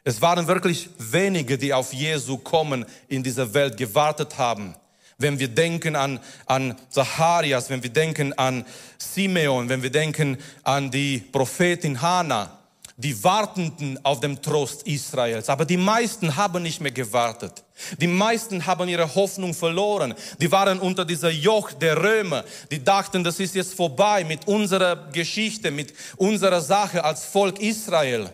[0.08, 4.76] Es waren wirklich wenige, die auf Jesu kommen in dieser Welt gewartet haben.
[5.18, 8.64] Wenn wir denken an, an Zacharias, wenn wir denken an
[8.98, 12.56] Simeon, wenn wir denken an die Prophetin Hannah,
[12.96, 15.48] die warteten auf dem Trost Israels.
[15.48, 17.64] Aber die meisten haben nicht mehr gewartet.
[18.00, 20.14] Die meisten haben ihre Hoffnung verloren.
[20.40, 22.44] Die waren unter dieser Joch der Römer.
[22.70, 28.30] Die dachten, das ist jetzt vorbei mit unserer Geschichte, mit unserer Sache als Volk Israel.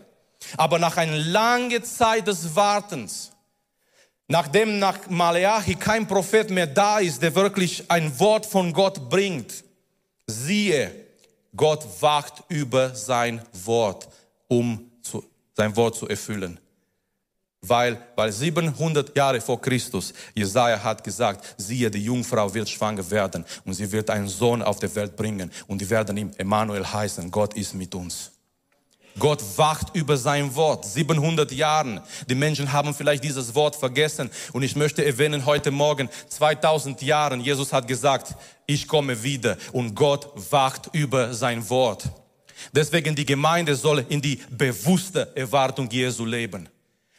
[0.57, 3.33] Aber nach einer langen Zeit des Wartens,
[4.28, 9.64] nachdem nach Maleachi kein Prophet mehr da ist, der wirklich ein Wort von Gott bringt,
[10.26, 10.90] siehe,
[11.55, 14.09] Gott wacht über sein Wort,
[14.48, 15.24] um zu,
[15.55, 16.59] sein Wort zu erfüllen.
[17.64, 23.44] Weil, weil 700 Jahre vor Christus, Jesaja hat gesagt, siehe, die Jungfrau wird schwanger werden
[23.64, 27.31] und sie wird einen Sohn auf die Welt bringen und die werden ihm Emmanuel heißen.
[27.31, 28.31] Gott ist mit uns.
[29.18, 30.85] Gott wacht über sein Wort.
[30.85, 32.01] 700 Jahren.
[32.29, 34.31] Die Menschen haben vielleicht dieses Wort vergessen.
[34.53, 38.35] Und ich möchte erwähnen heute Morgen, 2000 Jahren, Jesus hat gesagt,
[38.66, 39.57] ich komme wieder.
[39.72, 42.05] Und Gott wacht über sein Wort.
[42.72, 46.68] Deswegen die Gemeinde soll in die bewusste Erwartung Jesu leben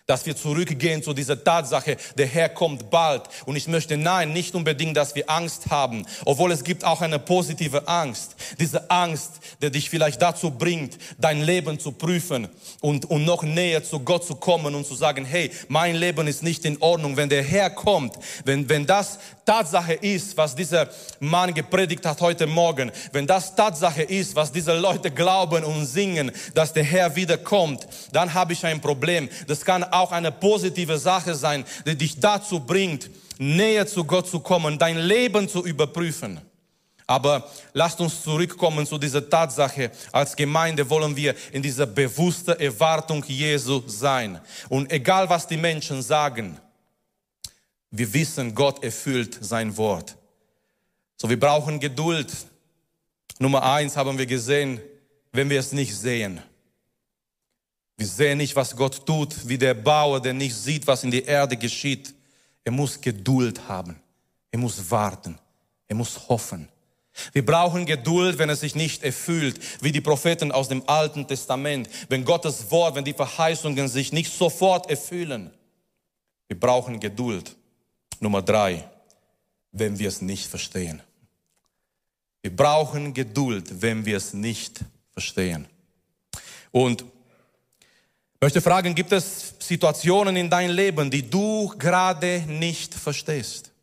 [0.05, 3.23] dass wir zurückgehen zu dieser Tatsache, der Herr kommt bald.
[3.45, 7.19] Und ich möchte nein, nicht unbedingt, dass wir Angst haben, obwohl es gibt auch eine
[7.19, 8.35] positive Angst.
[8.59, 12.49] Diese Angst, der dich vielleicht dazu bringt, dein Leben zu prüfen
[12.81, 16.43] und, und noch näher zu Gott zu kommen und zu sagen, hey, mein Leben ist
[16.43, 17.15] nicht in Ordnung.
[17.15, 22.47] Wenn der Herr kommt, wenn, wenn das Tatsache ist, was dieser Mann gepredigt hat heute
[22.47, 27.87] Morgen, wenn das Tatsache ist, was diese Leute glauben und singen, dass der Herr wiederkommt,
[28.11, 29.29] dann habe ich ein Problem.
[29.47, 34.39] Das kann auch eine positive Sache sein, die dich dazu bringt, näher zu Gott zu
[34.39, 36.39] kommen, dein Leben zu überprüfen.
[37.05, 39.91] Aber lasst uns zurückkommen zu dieser Tatsache.
[40.11, 44.39] Als Gemeinde wollen wir in dieser bewussten Erwartung Jesu sein.
[44.69, 46.57] Und egal was die Menschen sagen,
[47.95, 50.17] wir wissen, Gott erfüllt sein Wort.
[51.15, 52.33] So, wir brauchen Geduld.
[53.37, 54.81] Nummer eins haben wir gesehen,
[55.31, 56.41] wenn wir es nicht sehen.
[57.95, 61.27] Wir sehen nicht, was Gott tut, wie der Bauer, der nicht sieht, was in der
[61.27, 62.15] Erde geschieht.
[62.63, 63.99] Er muss Geduld haben.
[64.49, 65.37] Er muss warten.
[65.87, 66.67] Er muss hoffen.
[67.31, 71.87] Wir brauchen Geduld, wenn es sich nicht erfüllt, wie die Propheten aus dem Alten Testament,
[72.09, 75.51] wenn Gottes Wort, wenn die Verheißungen sich nicht sofort erfüllen.
[76.47, 77.55] Wir brauchen Geduld.
[78.23, 78.89] Nummer drei,
[79.71, 81.01] wenn wir es nicht verstehen.
[82.41, 84.79] Wir brauchen Geduld, wenn wir es nicht
[85.11, 85.67] verstehen.
[86.71, 87.05] Und
[88.41, 93.73] möchte fragen, gibt es Situationen in deinem Leben, die du gerade nicht verstehst?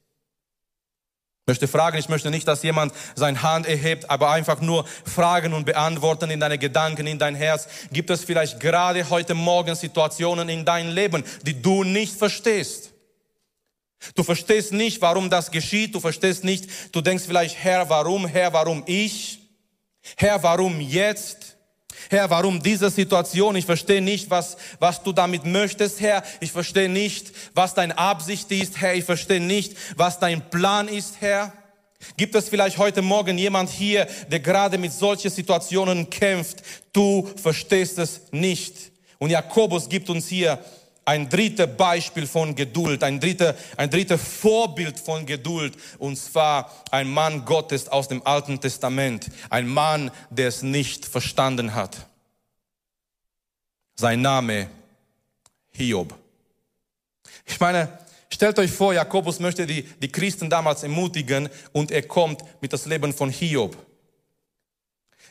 [1.51, 5.65] möchte fragen, ich möchte nicht, dass jemand seine Hand erhebt, aber einfach nur fragen und
[5.65, 7.67] beantworten in deine Gedanken, in dein Herz.
[7.91, 12.90] Gibt es vielleicht gerade heute Morgen Situationen in deinem Leben, die du nicht verstehst?
[14.15, 15.95] Du verstehst nicht, warum das geschieht.
[15.95, 19.41] Du verstehst nicht, du denkst vielleicht, Herr, warum, Herr, warum ich?
[20.17, 21.57] Herr, warum jetzt?
[22.09, 23.57] Herr, warum diese Situation?
[23.57, 26.23] Ich verstehe nicht, was, was du damit möchtest, Herr.
[26.41, 28.95] Ich verstehe nicht, was deine Absicht ist, Herr.
[28.95, 31.53] Ich verstehe nicht, was dein Plan ist, Herr.
[32.17, 36.63] Gibt es vielleicht heute Morgen jemand hier, der gerade mit solchen Situationen kämpft?
[36.95, 38.93] Du verstehst es nicht.
[39.19, 40.59] Und Jakobus gibt uns hier
[41.05, 47.09] ein drittes Beispiel von Geduld, ein dritter, ein dritter Vorbild von Geduld, und zwar ein
[47.11, 52.07] Mann Gottes aus dem Alten Testament, ein Mann, der es nicht verstanden hat.
[53.97, 54.69] Sein Name
[55.71, 56.15] Hiob.
[57.45, 57.99] Ich meine,
[58.33, 62.87] stellt euch vor, Jakobus möchte die, die Christen damals ermutigen und er kommt mit das
[62.87, 63.77] Leben von Hiob.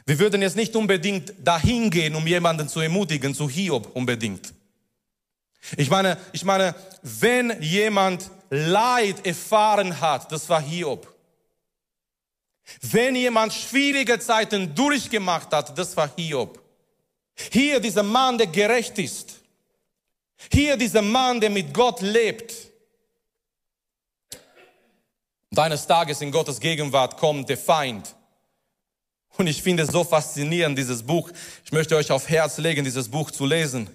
[0.06, 4.54] Wir würden jetzt nicht unbedingt dahin gehen, um jemanden zu ermutigen, zu Hiob unbedingt.
[5.78, 11.14] Ich meine, ich meine, wenn jemand Leid erfahren hat, das war Hiob.
[12.82, 16.62] Wenn jemand schwierige Zeiten durchgemacht hat, das war Hiob.
[17.52, 19.40] Hier dieser Mann, der gerecht ist.
[20.52, 22.54] Hier dieser Mann, der mit Gott lebt.
[25.52, 28.16] Und eines Tages in Gottes Gegenwart kommt der Feind.
[29.38, 31.32] Und ich finde es so faszinierend, dieses Buch.
[31.64, 33.90] Ich möchte euch auf Herz legen, dieses Buch zu lesen.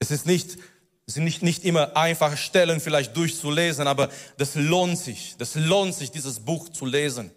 [0.00, 0.58] Es ist nicht
[1.06, 5.34] Es sind nicht, nicht immer einfache Stellen vielleicht durchzulesen, aber das lohnt sich.
[5.38, 7.32] Das lohnt sich, dieses Buch zu lesen.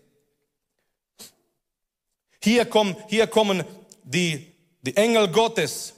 [2.39, 3.63] Hier kommen, hier kommen
[4.03, 4.45] die,
[4.83, 5.93] die Engel Gottes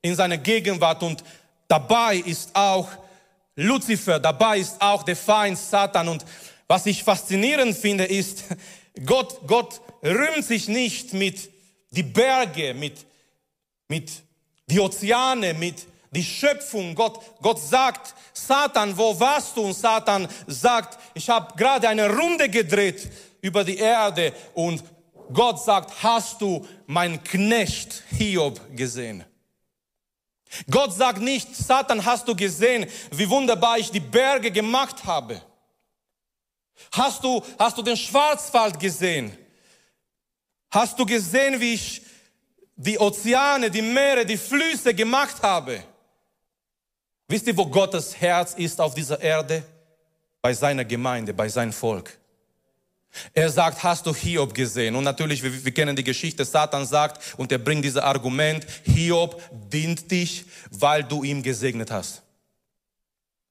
[0.00, 1.22] in seine Gegenwart und
[1.66, 2.88] dabei ist auch
[3.56, 6.08] Luzifer, dabei ist auch der Feind Satan.
[6.08, 6.24] Und
[6.66, 8.44] was ich faszinierend finde, ist,
[9.04, 11.50] Gott, Gott rühmt sich nicht mit
[11.90, 13.04] die Berge, mit,
[13.88, 14.10] mit
[14.66, 16.94] die Ozeane, mit die Schöpfung.
[16.94, 19.62] Gott, Gott sagt, Satan, wo warst du?
[19.62, 23.08] Und Satan sagt, ich habe gerade eine Runde gedreht
[23.40, 24.82] über die Erde und
[25.32, 29.24] Gott sagt, hast du mein Knecht Hiob gesehen?
[30.70, 35.42] Gott sagt nicht, Satan, hast du gesehen, wie wunderbar ich die Berge gemacht habe?
[36.92, 39.36] Hast du, hast du den Schwarzwald gesehen?
[40.70, 42.02] Hast du gesehen, wie ich
[42.76, 45.82] die Ozeane, die Meere, die Flüsse gemacht habe?
[47.28, 49.62] Wisst ihr, wo Gottes Herz ist auf dieser Erde?
[50.40, 52.16] Bei seiner Gemeinde, bei seinem Volk.
[53.34, 54.94] Er sagt, hast du Hiob gesehen?
[54.94, 59.42] Und natürlich, wir, wir, kennen die Geschichte, Satan sagt, und er bringt dieses Argument, Hiob
[59.70, 62.22] dient dich, weil du ihm gesegnet hast.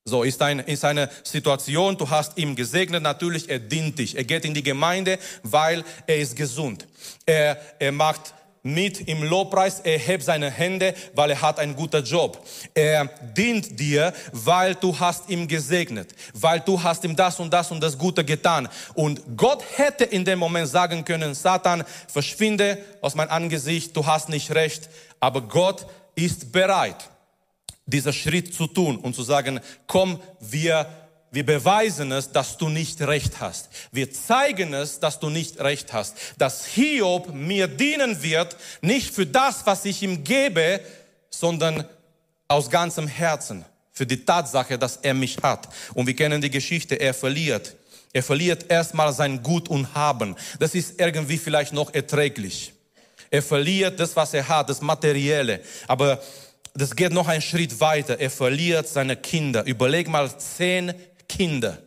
[0.05, 4.15] So ist, ein, ist eine Situation, du hast ihm gesegnet, natürlich, er dient dich.
[4.15, 6.88] Er geht in die Gemeinde, weil er ist gesund.
[7.25, 8.34] Er, er macht
[8.68, 12.45] mit im Lobpreis, er hebt seine Hände, weil er hat einen guten Job.
[12.74, 17.72] Er dient dir, weil du hast ihm gesegnet, weil du hast ihm das und das
[17.72, 18.68] und das Gute getan.
[18.93, 24.30] Und Gott hätte in dem Moment sagen können, Satan, verschwinde aus meinem Angesicht, du hast
[24.30, 24.89] nicht recht.
[25.20, 27.09] Aber Gott ist bereit,
[27.86, 30.88] dieser Schritt zu tun und zu sagen, komm, wir
[31.38, 33.69] wir beweisen es, dass du nicht recht hast.
[33.91, 36.15] Wir zeigen es, dass du nicht recht hast.
[36.39, 40.79] Dass Hiob mir dienen wird, nicht für das, was ich ihm gebe,
[41.29, 41.85] sondern
[42.47, 43.65] aus ganzem Herzen.
[43.91, 45.69] Für die Tatsache, dass er mich hat.
[45.93, 47.75] Und wir kennen die Geschichte, er verliert.
[48.13, 50.35] Er verliert erstmal sein Gut und Haben.
[50.57, 52.73] Das ist irgendwie vielleicht noch erträglich.
[53.29, 55.61] Er verliert das, was er hat, das Materielle.
[55.88, 56.19] Aber
[56.73, 58.19] das geht noch einen Schritt weiter.
[58.19, 59.63] Er verliert seine Kinder.
[59.67, 60.95] Überleg mal zehn
[61.28, 61.78] Kinder.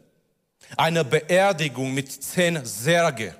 [0.77, 3.35] Eine Beerdigung mit zehn Särge.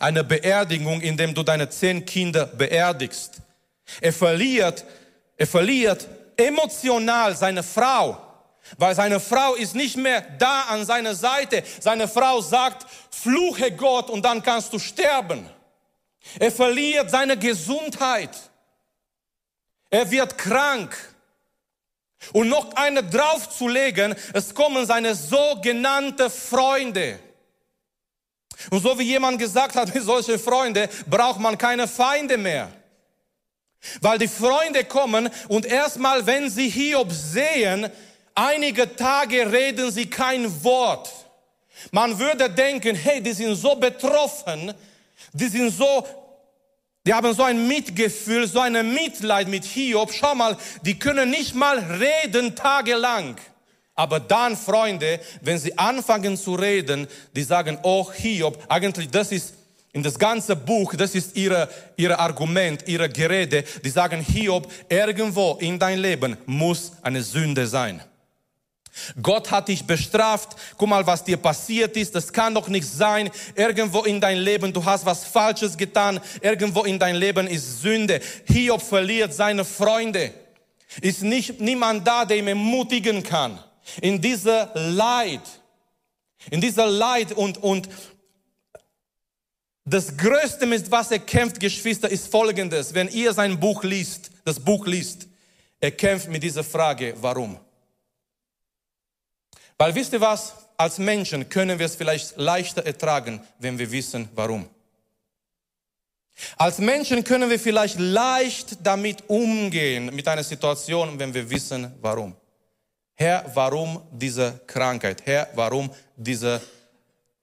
[0.00, 3.40] Eine Beerdigung, in dem du deine zehn Kinder beerdigst.
[4.00, 4.84] Er verliert,
[5.36, 8.20] er verliert emotional seine Frau,
[8.76, 11.62] weil seine Frau ist nicht mehr da an seiner Seite.
[11.80, 15.48] Seine Frau sagt, fluche Gott und dann kannst du sterben.
[16.38, 18.30] Er verliert seine Gesundheit.
[19.90, 20.96] Er wird krank.
[22.32, 27.18] Und noch eine draufzulegen, es kommen seine sogenannte Freunde.
[28.70, 32.70] Und so wie jemand gesagt hat, mit solche Freunde braucht man keine Feinde mehr.
[34.00, 37.88] Weil die Freunde kommen und erstmal, wenn sie Hiob sehen,
[38.34, 41.08] einige Tage reden sie kein Wort.
[41.92, 44.74] Man würde denken, hey, die sind so betroffen,
[45.32, 46.04] die sind so
[47.08, 50.12] die haben so ein Mitgefühl, so ein Mitleid mit Hiob.
[50.12, 53.36] Schau mal, die können nicht mal reden tagelang.
[53.94, 59.54] Aber dann, Freunde, wenn sie anfangen zu reden, die sagen, oh Hiob, eigentlich das ist
[59.94, 63.64] in das ganze Buch, das ist ihre, ihre Argument, ihre Gerede.
[63.82, 68.02] Die sagen, Hiob, irgendwo in dein Leben muss eine Sünde sein.
[69.22, 70.56] Gott hat dich bestraft.
[70.76, 72.14] Guck mal, was dir passiert ist.
[72.14, 73.30] Das kann doch nicht sein.
[73.54, 76.20] Irgendwo in dein Leben, du hast was Falsches getan.
[76.40, 78.20] Irgendwo in dein Leben ist Sünde.
[78.46, 80.32] Hiob verliert seine Freunde.
[81.00, 83.58] Ist nicht niemand da, der ihm ermutigen kann.
[84.00, 85.42] In dieser Leid.
[86.50, 87.88] In dieser Leid und, und
[89.84, 92.92] das Größte, mit was er kämpft, Geschwister, ist folgendes.
[92.92, 95.26] Wenn ihr sein Buch liest, das Buch liest,
[95.80, 97.58] er kämpft mit dieser Frage, warum?
[99.78, 100.54] Weil wisst ihr was?
[100.76, 104.68] Als Menschen können wir es vielleicht leichter ertragen, wenn wir wissen, warum.
[106.56, 112.34] Als Menschen können wir vielleicht leicht damit umgehen, mit einer Situation, wenn wir wissen, warum.
[113.14, 115.26] Herr, warum diese Krankheit?
[115.26, 116.60] Herr, warum diese,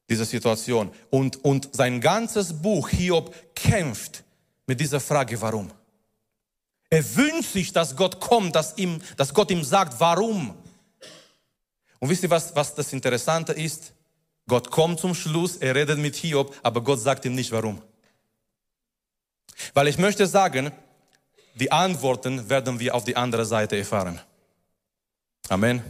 [0.09, 0.91] diese Situation?
[1.09, 4.23] Und, und sein ganzes Buch, Hiob, kämpft
[4.65, 5.69] mit dieser Frage, warum.
[6.89, 10.55] Er wünscht sich, dass Gott kommt, dass, ihm, dass Gott ihm sagt, warum.
[12.05, 13.91] Und wisst ihr, was, was das Interessante ist?
[14.47, 17.81] Gott kommt zum Schluss, er redet mit Hiob, aber Gott sagt ihm nicht warum.
[19.73, 20.71] Weil ich möchte sagen,
[21.55, 24.21] die Antworten werden wir auf die andere Seite erfahren.
[25.49, 25.81] Amen.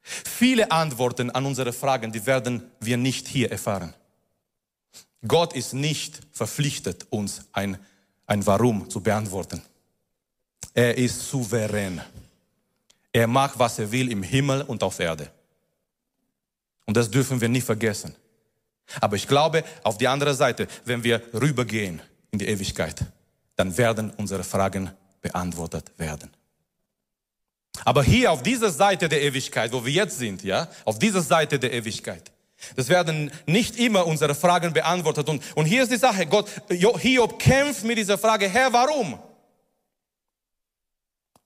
[0.00, 3.92] Viele Antworten an unsere Fragen, die werden wir nicht hier erfahren.
[5.28, 7.76] Gott ist nicht verpflichtet, uns ein,
[8.24, 9.60] ein Warum zu beantworten.
[10.72, 12.00] Er ist souverän.
[13.12, 15.30] Er macht, was er will im Himmel und auf Erde.
[16.86, 18.14] Und das dürfen wir nicht vergessen.
[19.00, 23.04] Aber ich glaube, auf die andere Seite, wenn wir rübergehen in die Ewigkeit,
[23.56, 24.90] dann werden unsere Fragen
[25.20, 26.30] beantwortet werden.
[27.84, 31.58] Aber hier auf dieser Seite der Ewigkeit, wo wir jetzt sind, ja, auf dieser Seite
[31.58, 32.30] der Ewigkeit,
[32.76, 35.28] das werden nicht immer unsere Fragen beantwortet.
[35.28, 39.18] Und, und hier ist die Sache, Gott, Hiob kämpft mit dieser Frage, Herr, warum?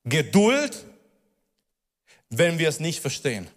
[0.05, 0.85] Geduld,
[2.31, 3.49] wenn wir es nicht verstehen.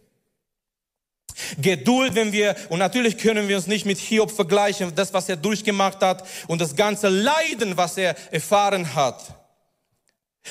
[1.61, 5.37] Geduld, wenn wir, und natürlich können wir uns nicht mit Hiob vergleichen, das, was er
[5.37, 9.23] durchgemacht hat und das ganze Leiden, was er erfahren hat.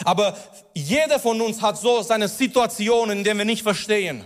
[0.04, 0.36] Aber
[0.74, 4.24] jeder von uns hat so seine Situationen, in denen wir nicht verstehen.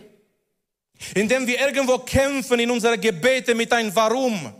[1.15, 4.55] In denen wir irgendwo kämpfen in unsere Gebete mit einem Warum.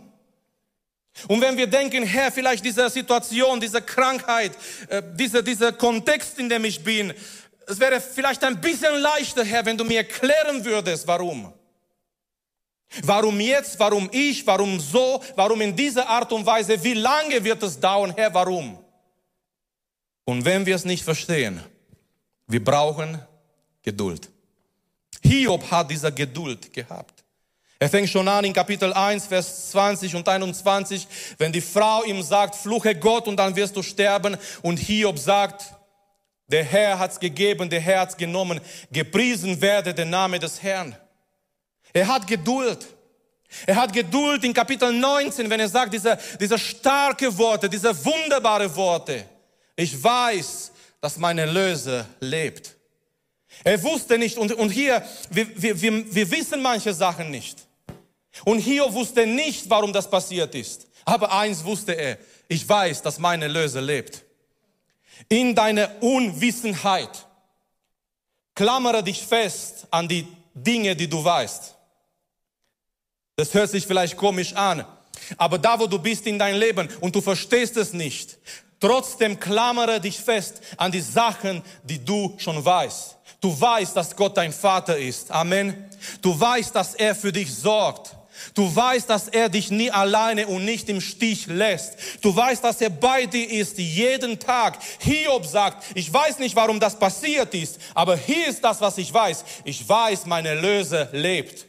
[1.27, 4.51] Und wenn wir denken, Herr, vielleicht diese Situation, diese Krankheit,
[4.89, 7.13] äh, dieser, dieser Kontext, in dem ich bin,
[7.67, 11.53] es wäre vielleicht ein bisschen leichter, Herr, wenn du mir erklären würdest, warum.
[13.01, 13.79] Warum jetzt?
[13.79, 14.45] Warum ich?
[14.45, 15.23] Warum so?
[15.35, 16.81] Warum in dieser Art und Weise?
[16.83, 18.13] Wie lange wird es dauern?
[18.15, 18.77] Herr, warum?
[20.25, 21.61] Und wenn wir es nicht verstehen,
[22.47, 23.19] wir brauchen
[23.81, 24.29] Geduld.
[25.23, 27.23] Hiob hat diese Geduld gehabt.
[27.79, 31.07] Er fängt schon an in Kapitel 1, Vers 20 und 21,
[31.37, 34.37] wenn die Frau ihm sagt, fluche Gott und dann wirst du sterben.
[34.61, 35.73] Und Hiob sagt,
[36.53, 38.61] der Herr hat's gegeben, der Herr hat's genommen.
[38.91, 40.95] Gepriesen werde der Name des Herrn.
[41.91, 42.85] Er hat Geduld.
[43.65, 48.73] Er hat Geduld in Kapitel 19, wenn er sagt, diese, diese starke Worte, diese wunderbare
[48.75, 49.25] Worte.
[49.75, 52.75] Ich weiß, dass mein Erlöser lebt.
[53.63, 57.57] Er wusste nicht, und, und hier, wir, wir, wir, wir wissen manche Sachen nicht.
[58.45, 60.87] Und hier wusste nicht, warum das passiert ist.
[61.03, 64.23] Aber eins wusste er, ich weiß, dass mein Erlöser lebt.
[65.29, 67.27] In deiner Unwissenheit
[68.55, 71.75] klammere dich fest an die Dinge, die du weißt.
[73.35, 74.85] Das hört sich vielleicht komisch an,
[75.37, 78.37] aber da, wo du bist in dein Leben und du verstehst es nicht,
[78.79, 83.17] trotzdem klammere dich fest an die Sachen, die du schon weißt.
[83.41, 85.31] Du weißt, dass Gott dein Vater ist.
[85.31, 85.89] Amen.
[86.21, 88.15] Du weißt, dass er für dich sorgt.
[88.53, 91.95] Du weißt, dass er dich nie alleine und nicht im Stich lässt.
[92.21, 94.77] Du weißt, dass er bei dir ist jeden Tag.
[94.99, 99.13] Hiob sagt, ich weiß nicht, warum das passiert ist, aber hier ist das, was ich
[99.13, 99.43] weiß.
[99.63, 101.65] Ich weiß, mein Erlöser lebt.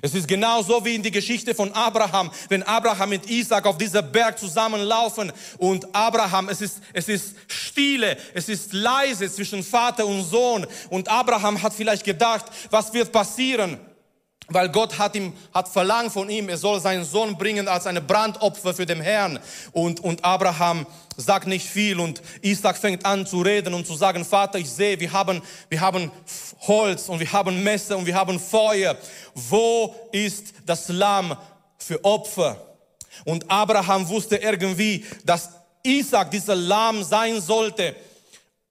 [0.00, 4.02] Es ist genauso wie in die Geschichte von Abraham, wenn Abraham mit Isaac auf dieser
[4.02, 10.22] Berg zusammenlaufen und Abraham, es ist, es ist stille, es ist leise zwischen Vater und
[10.22, 13.80] Sohn und Abraham hat vielleicht gedacht, was wird passieren?
[14.50, 18.00] Weil Gott hat ihm, hat verlangt von ihm, er soll seinen Sohn bringen als eine
[18.00, 19.38] Brandopfer für den Herrn.
[19.72, 20.86] Und, und Abraham
[21.18, 24.98] sagt nicht viel und Isaac fängt an zu reden und zu sagen, Vater, ich sehe,
[24.98, 26.10] wir haben, wir haben
[26.60, 28.96] Holz und wir haben Messer und wir haben Feuer.
[29.34, 31.36] Wo ist das Lamm
[31.76, 32.56] für Opfer?
[33.26, 35.50] Und Abraham wusste irgendwie, dass
[35.82, 37.94] Isaac dieser Lamm sein sollte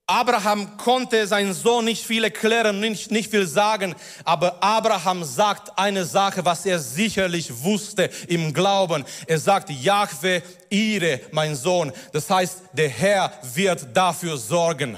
[0.10, 3.93] Abraham konnte seinen Sohn nicht viel erklären, nicht, nicht viel sagen,
[4.24, 9.03] aber Abraham sagt eine Sache, was er sicherlich wusste im Glauben.
[9.28, 11.91] Er sagt, Jahwe, ihre, mein Sohn.
[12.14, 14.97] Das heißt, der Herr wird dafür sorgen.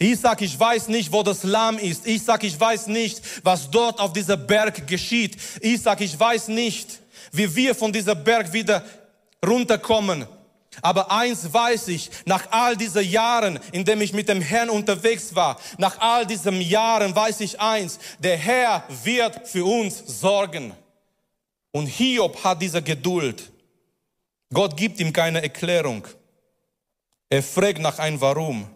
[0.00, 2.04] Ich sag, ich weiß nicht, wo das Lamm ist.
[2.04, 5.36] Ich sag, ich weiß nicht, was dort auf dieser Berg geschieht.
[5.60, 6.98] Ich sag, ich weiß nicht,
[7.30, 8.84] wie wir von dieser Berg wieder
[9.46, 10.26] runterkommen.
[10.82, 15.34] Aber eins weiß ich, nach all diesen Jahren, in dem ich mit dem Herrn unterwegs
[15.34, 20.72] war, nach all diesen Jahren weiß ich eins, der Herr wird für uns sorgen.
[21.72, 23.50] Und Hiob hat diese Geduld.
[24.52, 26.06] Gott gibt ihm keine Erklärung.
[27.28, 28.68] Er fragt nach ein Warum.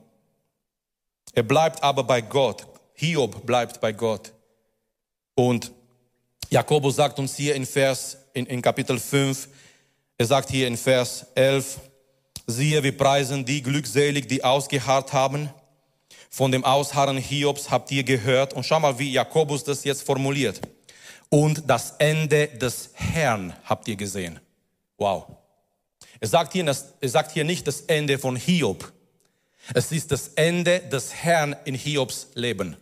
[1.32, 2.66] Er bleibt aber bei Gott.
[2.94, 4.32] Hiob bleibt bei Gott.
[5.34, 5.72] Und
[6.50, 9.48] Jakobus sagt uns hier in Vers, in, in Kapitel 5,
[10.18, 11.80] er sagt hier in Vers 11,
[12.46, 15.48] Siehe, wir preisen die glückselig, die ausgeharrt haben.
[16.28, 18.52] Von dem Ausharren Hiobs habt ihr gehört.
[18.52, 20.60] Und schau mal, wie Jakobus das jetzt formuliert.
[21.28, 24.40] Und das Ende des Herrn habt ihr gesehen.
[24.98, 25.26] Wow.
[26.20, 28.92] Er sagt hier, er sagt hier nicht das Ende von Hiob.
[29.74, 32.76] Es ist das Ende des Herrn in Hiobs Leben.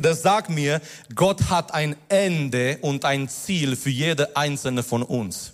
[0.00, 0.80] Das sagt mir,
[1.14, 5.52] Gott hat ein Ende und ein Ziel für jede einzelne von uns.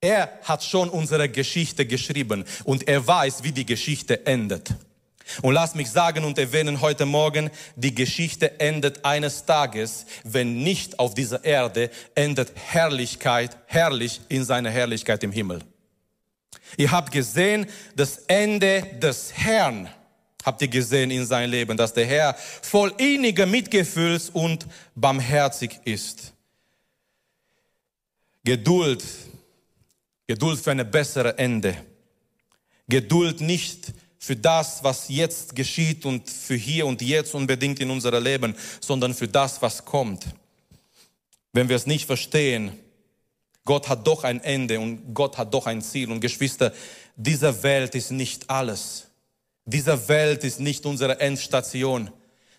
[0.00, 4.74] Er hat schon unsere Geschichte geschrieben und er weiß, wie die Geschichte endet.
[5.42, 11.00] Und lass mich sagen und erwähnen heute Morgen, die Geschichte endet eines Tages, wenn nicht
[11.00, 15.60] auf dieser Erde, endet Herrlichkeit, herrlich in seiner Herrlichkeit im Himmel.
[16.76, 19.88] Ihr habt gesehen, das Ende des Herrn
[20.46, 26.32] habt ihr gesehen in sein Leben, dass der Herr voll inniger Mitgefühls und barmherzig ist.
[28.44, 29.04] Geduld,
[30.28, 31.76] Geduld für eine bessere Ende.
[32.88, 38.22] Geduld nicht für das, was jetzt geschieht und für hier und jetzt unbedingt in unserem
[38.22, 40.26] Leben, sondern für das, was kommt.
[41.52, 42.78] Wenn wir es nicht verstehen,
[43.64, 46.12] Gott hat doch ein Ende und Gott hat doch ein Ziel.
[46.12, 46.72] Und Geschwister,
[47.16, 49.05] diese Welt ist nicht alles.
[49.66, 52.10] Diese Welt ist nicht unsere Endstation.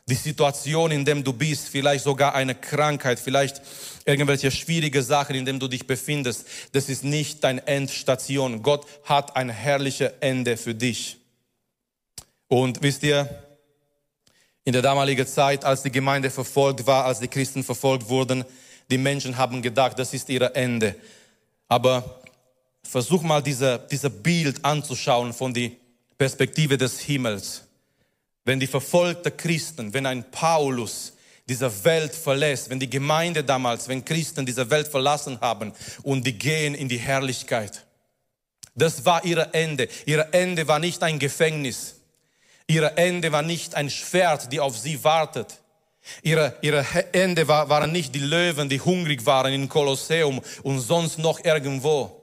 [0.10, 3.62] Die Situation, in der du bist, vielleicht sogar eine Krankheit, vielleicht
[4.06, 8.62] irgendwelche schwierige Sachen, in denen du dich befindest, das ist nicht deine Endstation.
[8.62, 11.18] Gott hat ein herrliches Ende für dich.
[12.48, 13.44] Und wisst ihr,
[14.64, 18.44] in der damaligen Zeit, als die Gemeinde verfolgt war, als die Christen verfolgt wurden,
[18.90, 20.96] die Menschen haben gedacht, das ist ihr Ende.
[21.70, 22.22] Aber
[22.84, 25.72] versuch mal diese, diese Bild anzuschauen von der
[26.18, 27.64] Perspektive des Himmels.
[28.44, 31.14] Wenn die verfolgten Christen, wenn ein Paulus
[31.48, 36.38] diese Welt verlässt, wenn die Gemeinde damals, wenn Christen diese Welt verlassen haben und die
[36.38, 37.86] gehen in die Herrlichkeit.
[38.76, 39.88] Das war ihr Ende.
[40.06, 41.96] Ihr Ende war nicht ein Gefängnis.
[42.68, 45.62] Ihr Ende war nicht ein Schwert, die auf sie wartet.
[46.22, 51.18] Ihre, ihre Ende war, waren nicht die Löwen, die hungrig waren im Kolosseum und sonst
[51.18, 52.18] noch irgendwo.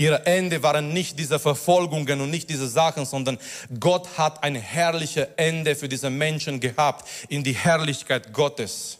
[0.00, 3.38] Ihre Ende waren nicht diese Verfolgungen und nicht diese Sachen, sondern
[3.78, 8.96] Gott hat ein herrliches Ende für diese Menschen gehabt in die Herrlichkeit Gottes.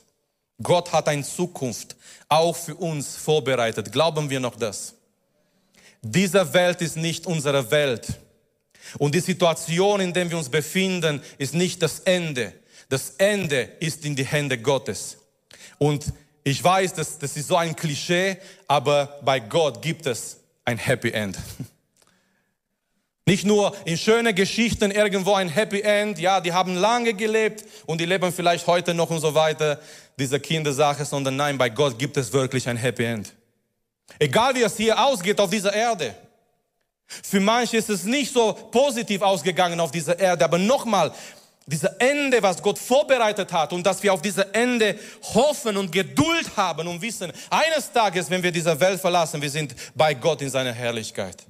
[0.62, 1.96] Gott hat eine Zukunft
[2.28, 3.90] auch für uns vorbereitet.
[3.90, 4.92] Glauben wir noch das?
[6.02, 8.06] Diese Welt ist nicht unsere Welt.
[8.98, 12.52] Und die Situation, in der wir uns befinden, ist nicht das Ende.
[12.90, 15.16] Das Ende ist in die Hände Gottes.
[15.78, 16.12] Und
[16.44, 18.36] ich weiß, das, das ist so ein Klischee,
[18.66, 20.39] aber bei Gott gibt es
[20.70, 21.36] ein Happy End.
[23.26, 28.00] Nicht nur in schönen Geschichten irgendwo ein Happy End, ja, die haben lange gelebt und
[28.00, 29.80] die leben vielleicht heute noch und so weiter,
[30.18, 33.32] diese Kindersache, sondern nein, bei Gott gibt es wirklich ein Happy End.
[34.18, 36.14] Egal wie es hier ausgeht auf dieser Erde.
[37.06, 41.12] Für manche ist es nicht so positiv ausgegangen auf dieser Erde, aber nochmal,
[41.70, 46.56] dieses Ende, was Gott vorbereitet hat und dass wir auf dieses Ende hoffen und Geduld
[46.56, 50.50] haben und wissen, eines Tages, wenn wir diese Welt verlassen, wir sind bei Gott in
[50.50, 51.44] seiner Herrlichkeit.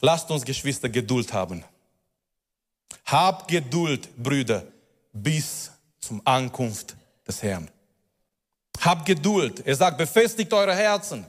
[0.00, 1.64] Lasst uns Geschwister Geduld haben.
[3.04, 4.64] Habt Geduld, Brüder,
[5.12, 6.94] bis zum Ankunft
[7.26, 7.68] des Herrn.
[8.80, 9.66] Habt Geduld.
[9.66, 11.26] Er sagt, befestigt eure Herzen.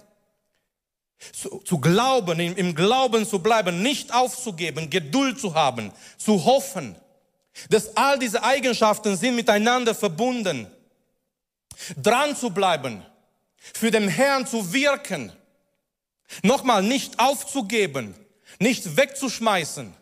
[1.33, 6.95] Zu, zu glauben, im, im Glauben zu bleiben, nicht aufzugeben, Geduld zu haben, zu hoffen,
[7.69, 10.67] dass all diese Eigenschaften sind miteinander verbunden.
[12.01, 13.03] Dran zu bleiben,
[13.73, 15.31] für den Herrn zu wirken.
[16.43, 18.13] Nochmal, nicht aufzugeben,
[18.59, 19.93] nicht wegzuschmeißen,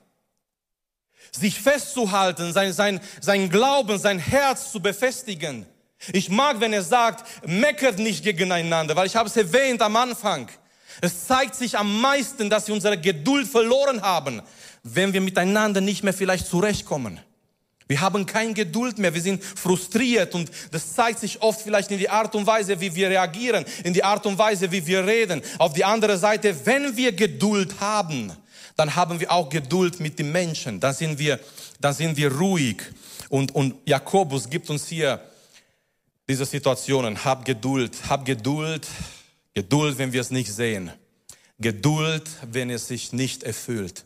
[1.32, 5.66] sich festzuhalten, sein, sein, sein Glauben, sein Herz zu befestigen.
[6.14, 10.50] Ich mag, wenn er sagt, meckert nicht gegeneinander, weil ich habe es erwähnt am Anfang.
[11.02, 14.42] Es zeigt sich am meisten, dass wir unsere Geduld verloren haben,
[14.84, 17.20] wenn wir miteinander nicht mehr vielleicht zurechtkommen.
[17.88, 22.00] Wir haben keine Geduld mehr, wir sind frustriert und das zeigt sich oft vielleicht in
[22.00, 25.42] die Art und Weise, wie wir reagieren, in die Art und Weise, wie wir reden.
[25.60, 28.32] Auf die andere Seite, wenn wir Geduld haben,
[28.76, 31.40] dann haben wir auch Geduld mit den Menschen, dann sind wir,
[31.80, 32.82] dann sind wir ruhig.
[33.30, 35.22] Und, und Jakobus gibt uns hier
[36.28, 37.24] diese Situationen.
[37.24, 38.88] Hab Geduld, hab Geduld,
[39.56, 40.92] Geduld, wenn wir es nicht sehen.
[41.60, 44.04] Geduld, wenn es sich nicht erfüllt.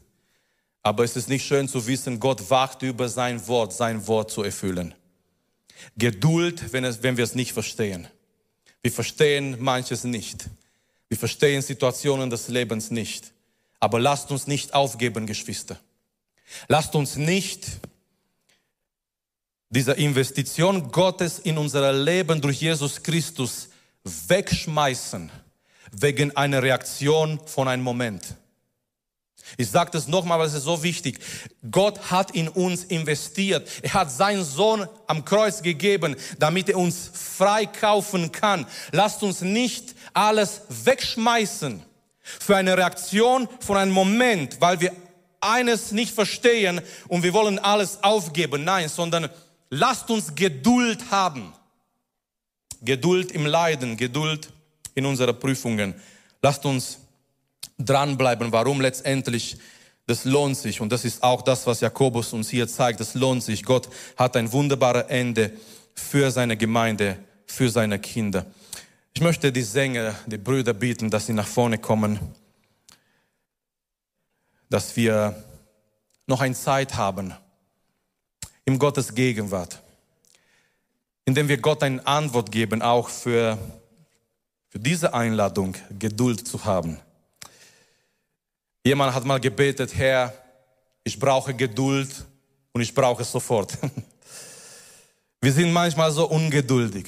[0.84, 4.44] Aber es ist nicht schön zu wissen, Gott wacht über sein Wort, sein Wort zu
[4.44, 4.94] erfüllen.
[5.98, 8.08] Geduld, wenn, es, wenn wir es nicht verstehen.
[8.82, 10.46] Wir verstehen manches nicht.
[11.10, 13.34] Wir verstehen Situationen des Lebens nicht.
[13.80, 15.80] Aber lasst uns nicht aufgeben, Geschwister.
[16.68, 17.68] Lasst uns nicht
[19.70, 23.70] diese Investition Gottes in unser Leben durch Jesus Christus
[24.04, 25.32] wegschmeißen
[25.92, 28.36] wegen einer Reaktion von einem Moment.
[29.58, 31.20] Ich sage das nochmal, weil es ist so wichtig.
[31.72, 33.68] Gott hat in uns investiert.
[33.82, 38.66] Er hat seinen Sohn am Kreuz gegeben, damit er uns freikaufen kann.
[38.92, 41.84] Lasst uns nicht alles wegschmeißen
[42.22, 44.92] für eine Reaktion von einem Moment, weil wir
[45.42, 48.64] eines nicht verstehen und wir wollen alles aufgeben.
[48.64, 49.30] Nein, sondern
[49.70, 51.54] lasst uns Geduld haben.
[52.82, 54.52] Geduld im Leiden, Geduld
[54.96, 55.94] in unseren Prüfungen.
[56.42, 57.00] Lasst uns
[57.78, 59.58] dranbleiben, warum letztendlich
[60.10, 60.82] das lohnt sich.
[60.82, 63.00] Und das ist auch das, was Jakobus uns hier zeigt.
[63.00, 63.64] Das lohnt sich.
[63.64, 65.52] Gott hat ein wunderbares Ende
[65.94, 68.48] für seine Gemeinde, für seine Kinder.
[69.14, 72.20] Ich möchte die Sänger, die Brüder bieten, dass sie nach vorne kommen,
[74.70, 75.44] dass wir
[76.26, 77.34] noch eine Zeit haben
[78.66, 79.82] in Gottes Gegenwart,
[81.26, 83.60] indem wir Gott eine Antwort geben, auch für,
[84.70, 87.00] für diese Einladung Geduld zu haben.
[88.86, 90.34] Jemand hat mal gebetet, Herr,
[91.04, 92.10] ich brauche Geduld
[92.72, 93.78] und ich brauche es sofort.
[95.42, 97.08] Wir sind manchmal so ungeduldig.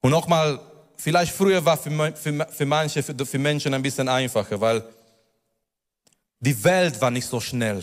[0.00, 0.60] Und nochmal,
[0.96, 4.84] vielleicht früher war für, für, für manche, für, für Menschen ein bisschen einfacher, weil
[6.38, 7.82] die Welt war nicht so schnell.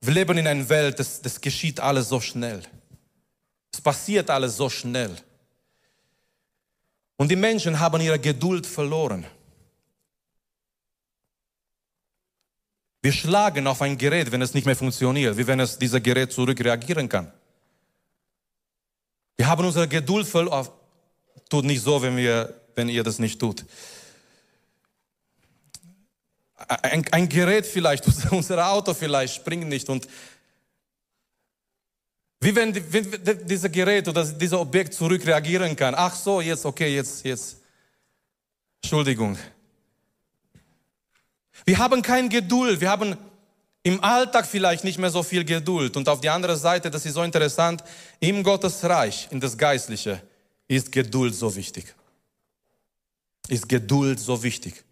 [0.00, 2.62] Wir leben in einer Welt, das, das geschieht alles so schnell.
[3.72, 5.14] Es passiert alles so schnell.
[7.18, 9.26] Und die Menschen haben ihre Geduld verloren.
[13.02, 16.32] Wir schlagen auf ein Gerät, wenn es nicht mehr funktioniert, wie wenn es dieser Gerät
[16.32, 17.32] zurück reagieren kann.
[19.36, 20.68] Wir haben unsere Geduld verloren.
[21.50, 23.64] Tut nicht so, wenn, wir, wenn ihr das nicht tut.
[26.54, 30.06] Ein, ein Gerät vielleicht, unser Auto vielleicht springt nicht und
[32.40, 35.94] wie wenn, die, wenn dieser Gerät oder dieser Objekt zurück reagieren kann.
[35.96, 37.58] Ach so, jetzt, okay, jetzt, jetzt.
[38.82, 39.36] Entschuldigung.
[41.64, 42.80] Wir haben keine Geduld.
[42.80, 43.16] Wir haben
[43.82, 45.96] im Alltag vielleicht nicht mehr so viel Geduld.
[45.96, 47.82] Und auf die andere Seite, das ist so interessant,
[48.20, 50.22] im Gottesreich, in das Geistliche,
[50.68, 51.94] ist Geduld so wichtig.
[53.48, 54.84] Ist Geduld so wichtig.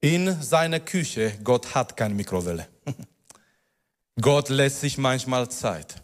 [0.00, 2.68] In seiner Küche, Gott hat keine Mikrowelle.
[4.20, 6.03] Gott lässt sich manchmal Zeit.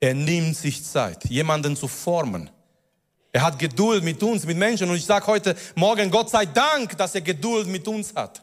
[0.00, 2.50] Er nimmt sich Zeit, jemanden zu formen.
[3.32, 4.88] Er hat Geduld mit uns, mit Menschen.
[4.88, 8.42] Und ich sage heute Morgen, Gott sei Dank, dass er Geduld mit uns hat.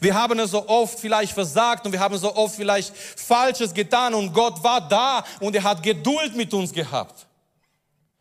[0.00, 4.14] Wir haben es so oft vielleicht versagt und wir haben so oft vielleicht Falsches getan
[4.14, 7.26] und Gott war da und er hat Geduld mit uns gehabt.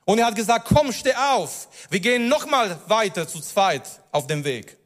[0.06, 1.70] Und er hat gesagt, komm, steh auf.
[1.90, 4.78] Wir gehen nochmal weiter zu zweit auf dem Weg.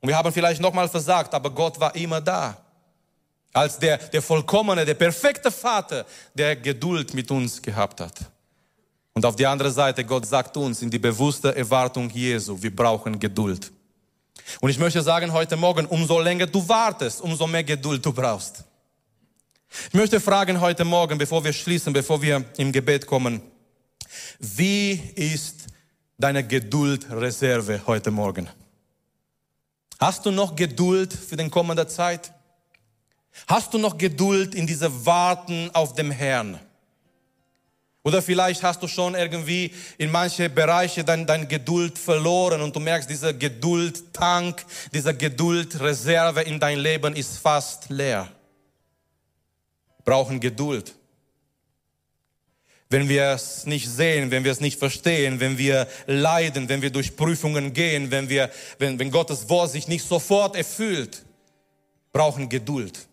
[0.00, 2.56] Und wir haben vielleicht nochmal versagt, aber Gott war immer da.
[3.56, 6.04] Als der, der vollkommene, der perfekte Vater,
[6.34, 8.14] der Geduld mit uns gehabt hat.
[9.14, 13.18] Und auf die andere Seite, Gott sagt uns in die bewusste Erwartung Jesu, wir brauchen
[13.18, 13.72] Geduld.
[14.60, 18.62] Und ich möchte sagen heute Morgen, umso länger du wartest, umso mehr Geduld du brauchst.
[19.88, 23.40] Ich möchte fragen heute Morgen, bevor wir schließen, bevor wir im Gebet kommen,
[24.38, 25.60] wie ist
[26.18, 28.50] deine Geduldreserve heute Morgen?
[29.98, 32.32] Hast du noch Geduld für den kommende Zeit?
[33.46, 36.58] Hast du noch Geduld in diese Warten auf dem Herrn?
[38.06, 42.78] Oder vielleicht hast du schon irgendwie in manche Bereiche dein, dein Geduld verloren und du
[42.78, 44.64] merkst, dieser Geduldtank,
[44.94, 48.28] dieser Geduldreserve in dein Leben ist fast leer.
[50.04, 50.94] Brauchen Geduld.
[52.88, 56.90] Wenn wir es nicht sehen, wenn wir es nicht verstehen, wenn wir leiden, wenn wir
[56.90, 61.24] durch Prüfungen gehen, wenn, wir, wenn, wenn Gottes Wort sich nicht sofort erfüllt,
[62.12, 63.08] brauchen Geduld.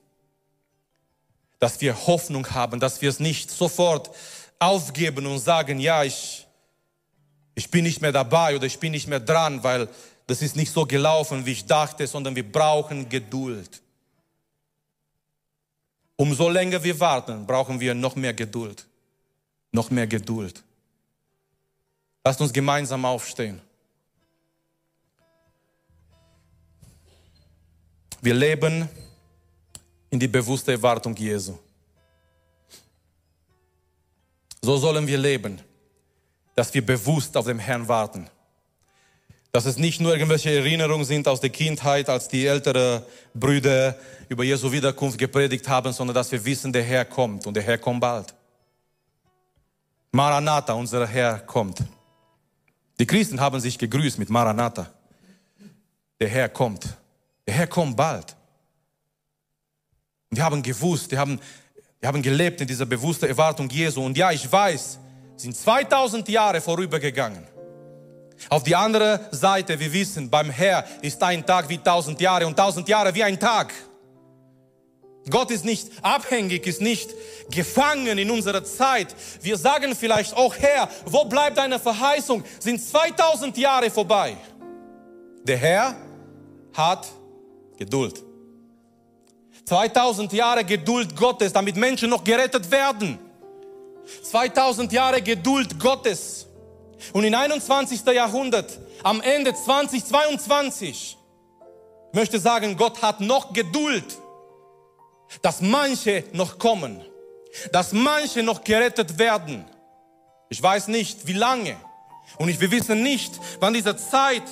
[1.64, 4.12] Dass wir Hoffnung haben, dass wir es nicht sofort
[4.60, 6.46] aufgeben und sagen, ja, ich,
[7.56, 9.88] ich bin nicht mehr dabei oder ich bin nicht mehr dran, weil
[10.28, 13.82] das ist nicht so gelaufen, wie ich dachte, sondern wir brauchen Geduld.
[16.18, 18.86] Umso länger wir warten, brauchen wir noch mehr Geduld.
[19.72, 20.62] Noch mehr Geduld.
[22.26, 23.62] Lasst uns gemeinsam aufstehen.
[28.22, 28.90] Wir leben
[30.14, 31.58] in die bewusste Erwartung Jesu.
[34.62, 35.60] So sollen wir leben,
[36.54, 38.30] dass wir bewusst auf den Herrn warten.
[39.52, 43.02] Dass es nicht nur irgendwelche Erinnerungen sind aus der Kindheit, als die älteren
[43.34, 43.98] Brüder
[44.30, 47.80] über Jesu Wiederkunft gepredigt haben, sondern dass wir wissen, der Herr kommt und der Herr
[47.80, 48.36] kommt bald.
[50.12, 51.80] Maranatha, unser Herr kommt.
[53.00, 54.92] Die Christen haben sich gegrüßt mit Maranatha.
[56.20, 56.86] Der Herr kommt.
[57.48, 58.36] Der Herr kommt bald.
[60.34, 61.40] Und wir haben gewusst, wir haben
[62.00, 64.04] wir haben gelebt in dieser bewussten Erwartung Jesu.
[64.04, 64.98] Und ja, ich weiß,
[65.38, 67.46] sind 2000 Jahre vorübergegangen.
[68.50, 72.60] Auf die andere Seite, wir wissen, beim Herr ist ein Tag wie 1000 Jahre und
[72.60, 73.72] 1000 Jahre wie ein Tag.
[75.30, 77.12] Gott ist nicht abhängig, ist nicht
[77.52, 79.16] gefangen in unserer Zeit.
[79.44, 82.44] Wir sagen vielleicht, oh Herr, wo bleibt deine Verheißung?
[82.58, 84.36] Sind 2000 Jahre vorbei.
[85.44, 85.96] Der Herr
[86.74, 87.08] hat
[87.78, 88.33] Geduld.
[89.74, 93.18] 2000 Jahre Geduld Gottes, damit Menschen noch gerettet werden.
[94.22, 96.46] 2000 Jahre Geduld Gottes.
[97.12, 98.06] Und im 21.
[98.06, 101.18] Jahrhundert, am Ende 2022,
[102.12, 104.06] möchte sagen, Gott hat noch Geduld,
[105.42, 107.02] dass manche noch kommen,
[107.72, 109.66] dass manche noch gerettet werden.
[110.50, 111.76] Ich weiß nicht, wie lange.
[112.38, 114.44] Und wir wissen nicht, wann diese Zeit,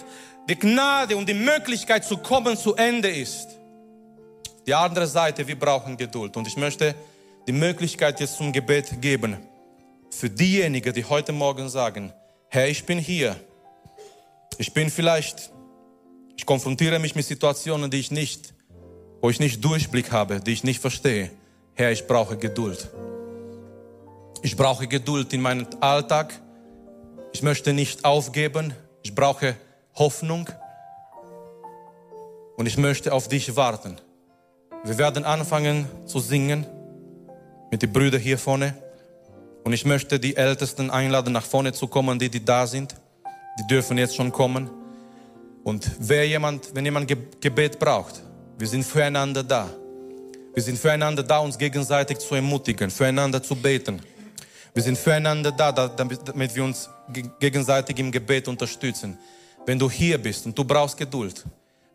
[0.50, 3.61] die Gnade und die Möglichkeit zu kommen zu Ende ist.
[4.72, 6.38] Die andere Seite, wir brauchen Geduld.
[6.38, 6.96] Und ich möchte
[7.46, 9.36] die Möglichkeit jetzt zum Gebet geben.
[10.10, 12.14] Für diejenigen, die heute Morgen sagen,
[12.48, 13.36] Herr, ich bin hier.
[14.58, 15.52] Ich bin vielleicht,
[16.38, 18.54] ich konfrontiere mich mit Situationen, die ich nicht,
[19.20, 21.32] wo ich nicht Durchblick habe, die ich nicht verstehe.
[21.74, 22.90] Herr, ich brauche Geduld.
[24.42, 26.40] Ich brauche Geduld in meinem Alltag.
[27.34, 28.74] Ich möchte nicht aufgeben.
[29.04, 29.58] Ich brauche
[29.96, 30.50] Hoffnung.
[32.56, 34.00] Und ich möchte auf dich warten.
[34.84, 36.66] Wir werden anfangen zu singen
[37.70, 38.74] mit den Brüdern hier vorne.
[39.64, 42.96] Und ich möchte die Ältesten einladen, nach vorne zu kommen, die, die da sind.
[43.60, 44.72] Die dürfen jetzt schon kommen.
[45.64, 48.24] Und wer jemand, wenn jemand Gebet braucht,
[48.58, 49.70] wir sind füreinander da.
[50.56, 54.02] Wir sind füreinander da, uns gegenseitig zu ermutigen, füreinander zu beten.
[54.74, 56.90] Wir sind füreinander da, damit, damit wir uns
[57.40, 59.18] gegenseitig im Gebet unterstützen.
[59.64, 61.46] Wenn du hier bist und du brauchst Geduld,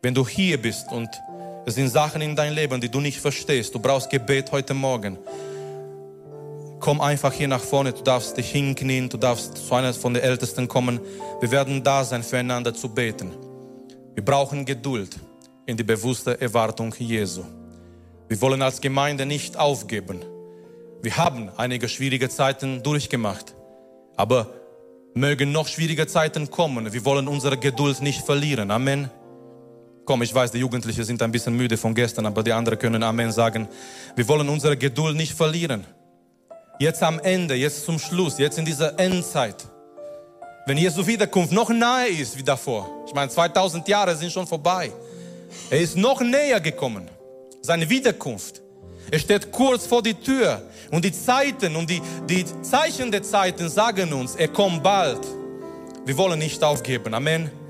[0.03, 1.09] wenn du hier bist und
[1.67, 5.19] es sind Sachen in deinem Leben, die du nicht verstehst, du brauchst Gebet heute Morgen,
[6.79, 10.23] komm einfach hier nach vorne, du darfst dich hinknien, du darfst zu einer von den
[10.23, 11.01] Ältesten kommen.
[11.41, 13.33] Wir werden da sein, füreinander zu beten.
[14.15, 15.19] Wir brauchen Geduld
[15.67, 17.43] in die bewusste Erwartung Jesu.
[18.29, 20.25] Wir wollen als Gemeinde nicht aufgeben.
[21.03, 23.57] Wir haben einige schwierige Zeiten durchgemacht,
[24.17, 24.51] aber
[25.15, 26.93] mögen noch schwierige Zeiten kommen.
[26.93, 28.71] Wir wollen unsere Geduld nicht verlieren.
[28.71, 29.11] Amen.
[30.07, 33.03] Komm, ich weiß, die Jugendlichen sind ein bisschen müde von gestern, aber die anderen können
[33.03, 33.67] Amen sagen.
[34.15, 35.85] Wir wollen unsere Geduld nicht verlieren.
[36.79, 39.67] Jetzt am Ende, jetzt zum Schluss, jetzt in dieser Endzeit,
[40.67, 42.89] wenn Jesu Wiederkunft noch nahe ist wie davor.
[43.09, 44.93] Ich meine, 2000 Jahre sind schon vorbei.
[45.71, 47.09] Er ist noch näher gekommen.
[47.61, 48.63] Seine Wiederkunft.
[49.11, 50.63] Er steht kurz vor die Tür.
[50.93, 55.27] Und die Zeiten und die, die Zeichen der Zeiten sagen uns, er kommt bald.
[56.05, 57.13] Wir wollen nicht aufgeben.
[57.13, 57.66] Amen.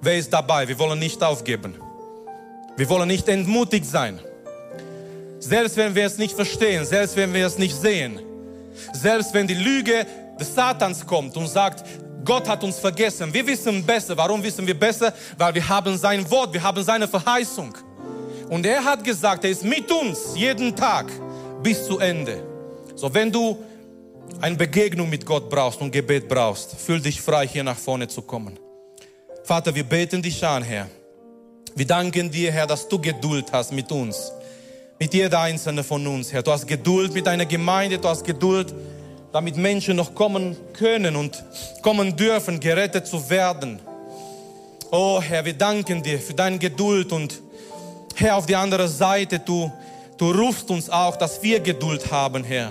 [0.00, 0.68] Wer ist dabei?
[0.68, 1.74] Wir wollen nicht aufgeben.
[2.76, 4.20] Wir wollen nicht entmutigt sein.
[5.40, 8.20] Selbst wenn wir es nicht verstehen, selbst wenn wir es nicht sehen,
[8.92, 10.06] selbst wenn die Lüge
[10.38, 11.84] des Satans kommt und sagt,
[12.24, 13.32] Gott hat uns vergessen.
[13.32, 14.16] Wir wissen besser.
[14.16, 15.12] Warum wissen wir besser?
[15.36, 17.72] Weil wir haben sein Wort, wir haben seine Verheißung.
[18.48, 21.06] Und er hat gesagt, er ist mit uns jeden Tag
[21.62, 22.42] bis zu Ende.
[22.94, 23.58] So, wenn du
[24.40, 28.22] eine Begegnung mit Gott brauchst und Gebet brauchst, fühl dich frei, hier nach vorne zu
[28.22, 28.58] kommen.
[29.48, 30.88] Vater, wir beten dich an, Herr.
[31.74, 34.30] Wir danken dir, Herr, dass du Geduld hast mit uns
[34.98, 36.42] mit jeder einzelne von uns, Herr.
[36.42, 38.74] Du hast Geduld mit deiner Gemeinde, du hast Geduld,
[39.32, 41.42] damit Menschen noch kommen können und
[41.80, 43.80] kommen dürfen, gerettet zu werden.
[44.90, 47.40] Oh Herr, wir danken dir für deine Geduld und
[48.16, 49.72] Herr, auf die andere Seite, du,
[50.18, 52.70] du rufst uns auch, dass wir Geduld haben, Herr.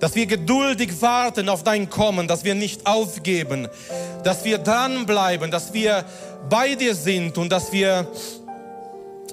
[0.00, 3.68] Dass wir geduldig warten auf dein Kommen, dass wir nicht aufgeben,
[4.24, 6.04] dass wir dranbleiben, dass wir
[6.48, 8.06] bei dir sind und dass wir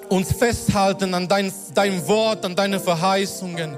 [0.09, 3.77] uns festhalten an dein, dein Wort, an deine Verheißungen.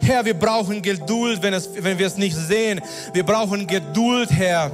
[0.00, 2.80] Herr, wir brauchen Geduld, wenn, es, wenn wir es nicht sehen.
[3.12, 4.70] Wir brauchen Geduld, Herr,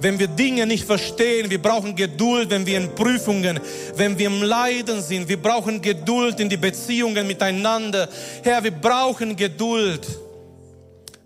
[0.00, 1.50] wenn wir Dinge nicht verstehen.
[1.50, 3.60] Wir brauchen Geduld, wenn wir in Prüfungen,
[3.96, 5.28] wenn wir im Leiden sind.
[5.28, 8.08] Wir brauchen Geduld in die Beziehungen miteinander.
[8.42, 10.06] Herr, wir brauchen Geduld,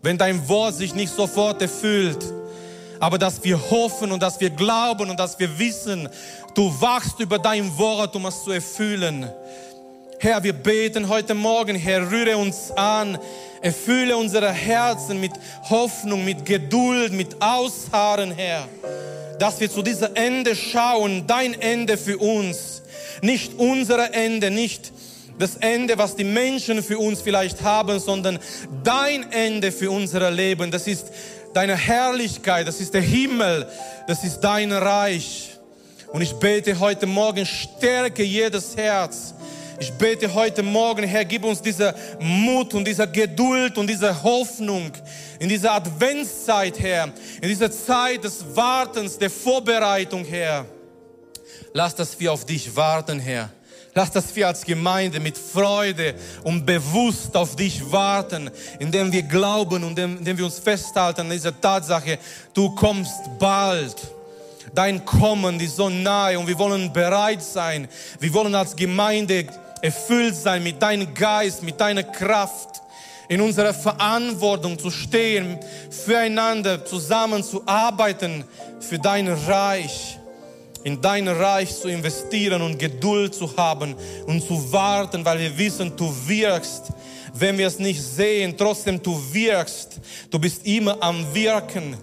[0.03, 2.23] wenn dein Wort sich nicht sofort erfüllt.
[3.01, 6.09] Aber dass wir hoffen und dass wir glauben und dass wir wissen,
[6.55, 9.27] Du wachst über dein Wort, um es zu erfüllen.
[10.19, 13.19] Herr, wir beten heute Morgen, Herr, rühre uns an,
[13.63, 15.33] erfülle unsere Herzen mit
[15.71, 18.69] Hoffnung, mit Geduld, mit Ausharren, Herr,
[19.39, 22.83] dass wir zu diesem Ende schauen, dein Ende für uns,
[23.23, 24.92] nicht unser Ende, nicht
[25.39, 28.39] das Ende, was die Menschen für uns vielleicht haben, sondern
[28.85, 30.71] dein Ende für unser Leben.
[30.71, 31.07] Das ist
[31.55, 33.67] deine Herrlichkeit, das ist der Himmel,
[34.07, 35.51] das ist dein Reich.
[36.13, 39.35] Und ich bete heute Morgen, stärke jedes Herz.
[39.81, 44.93] Ich bete heute Morgen, Herr, gib uns diese Mut und diese Geduld und diese Hoffnung
[45.41, 47.11] in dieser Adventszeit, Herr,
[47.41, 50.67] in dieser Zeit des Wartens, der Vorbereitung, Herr.
[51.73, 53.51] Lass, dass wir auf dich warten, Herr.
[53.95, 56.15] Lass, dass wir als Gemeinde mit Freude
[56.45, 61.59] und bewusst auf dich warten, indem wir glauben und indem wir uns festhalten an dieser
[61.61, 62.19] Tatsache,
[62.55, 63.97] du kommst bald.
[64.75, 67.87] Dein Kommen ist so nahe und wir wollen bereit sein.
[68.19, 69.47] Wir wollen als Gemeinde
[69.83, 72.81] erfüllt sein mit deinem Geist, mit deiner Kraft,
[73.29, 75.59] in unserer Verantwortung zu stehen,
[75.91, 78.45] füreinander zusammen zu arbeiten,
[78.81, 80.19] für dein Reich,
[80.85, 83.95] in dein Reich zu investieren und Geduld zu haben
[84.27, 86.93] und zu warten, weil wir wissen, du wirkst.
[87.35, 90.01] Wenn wir es nicht sehen, trotzdem du wirkst.
[90.31, 91.97] Du bist immer am Wirken.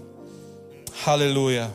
[1.05, 1.69] Halleluja.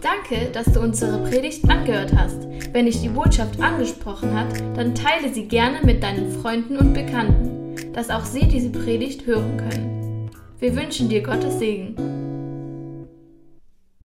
[0.00, 2.38] Danke, dass du unsere Predigt angehört hast.
[2.72, 7.92] Wenn dich die Botschaft angesprochen hat, dann teile sie gerne mit deinen Freunden und Bekannten,
[7.92, 10.30] dass auch sie diese Predigt hören können.
[10.58, 12.23] Wir wünschen dir Gottes Segen.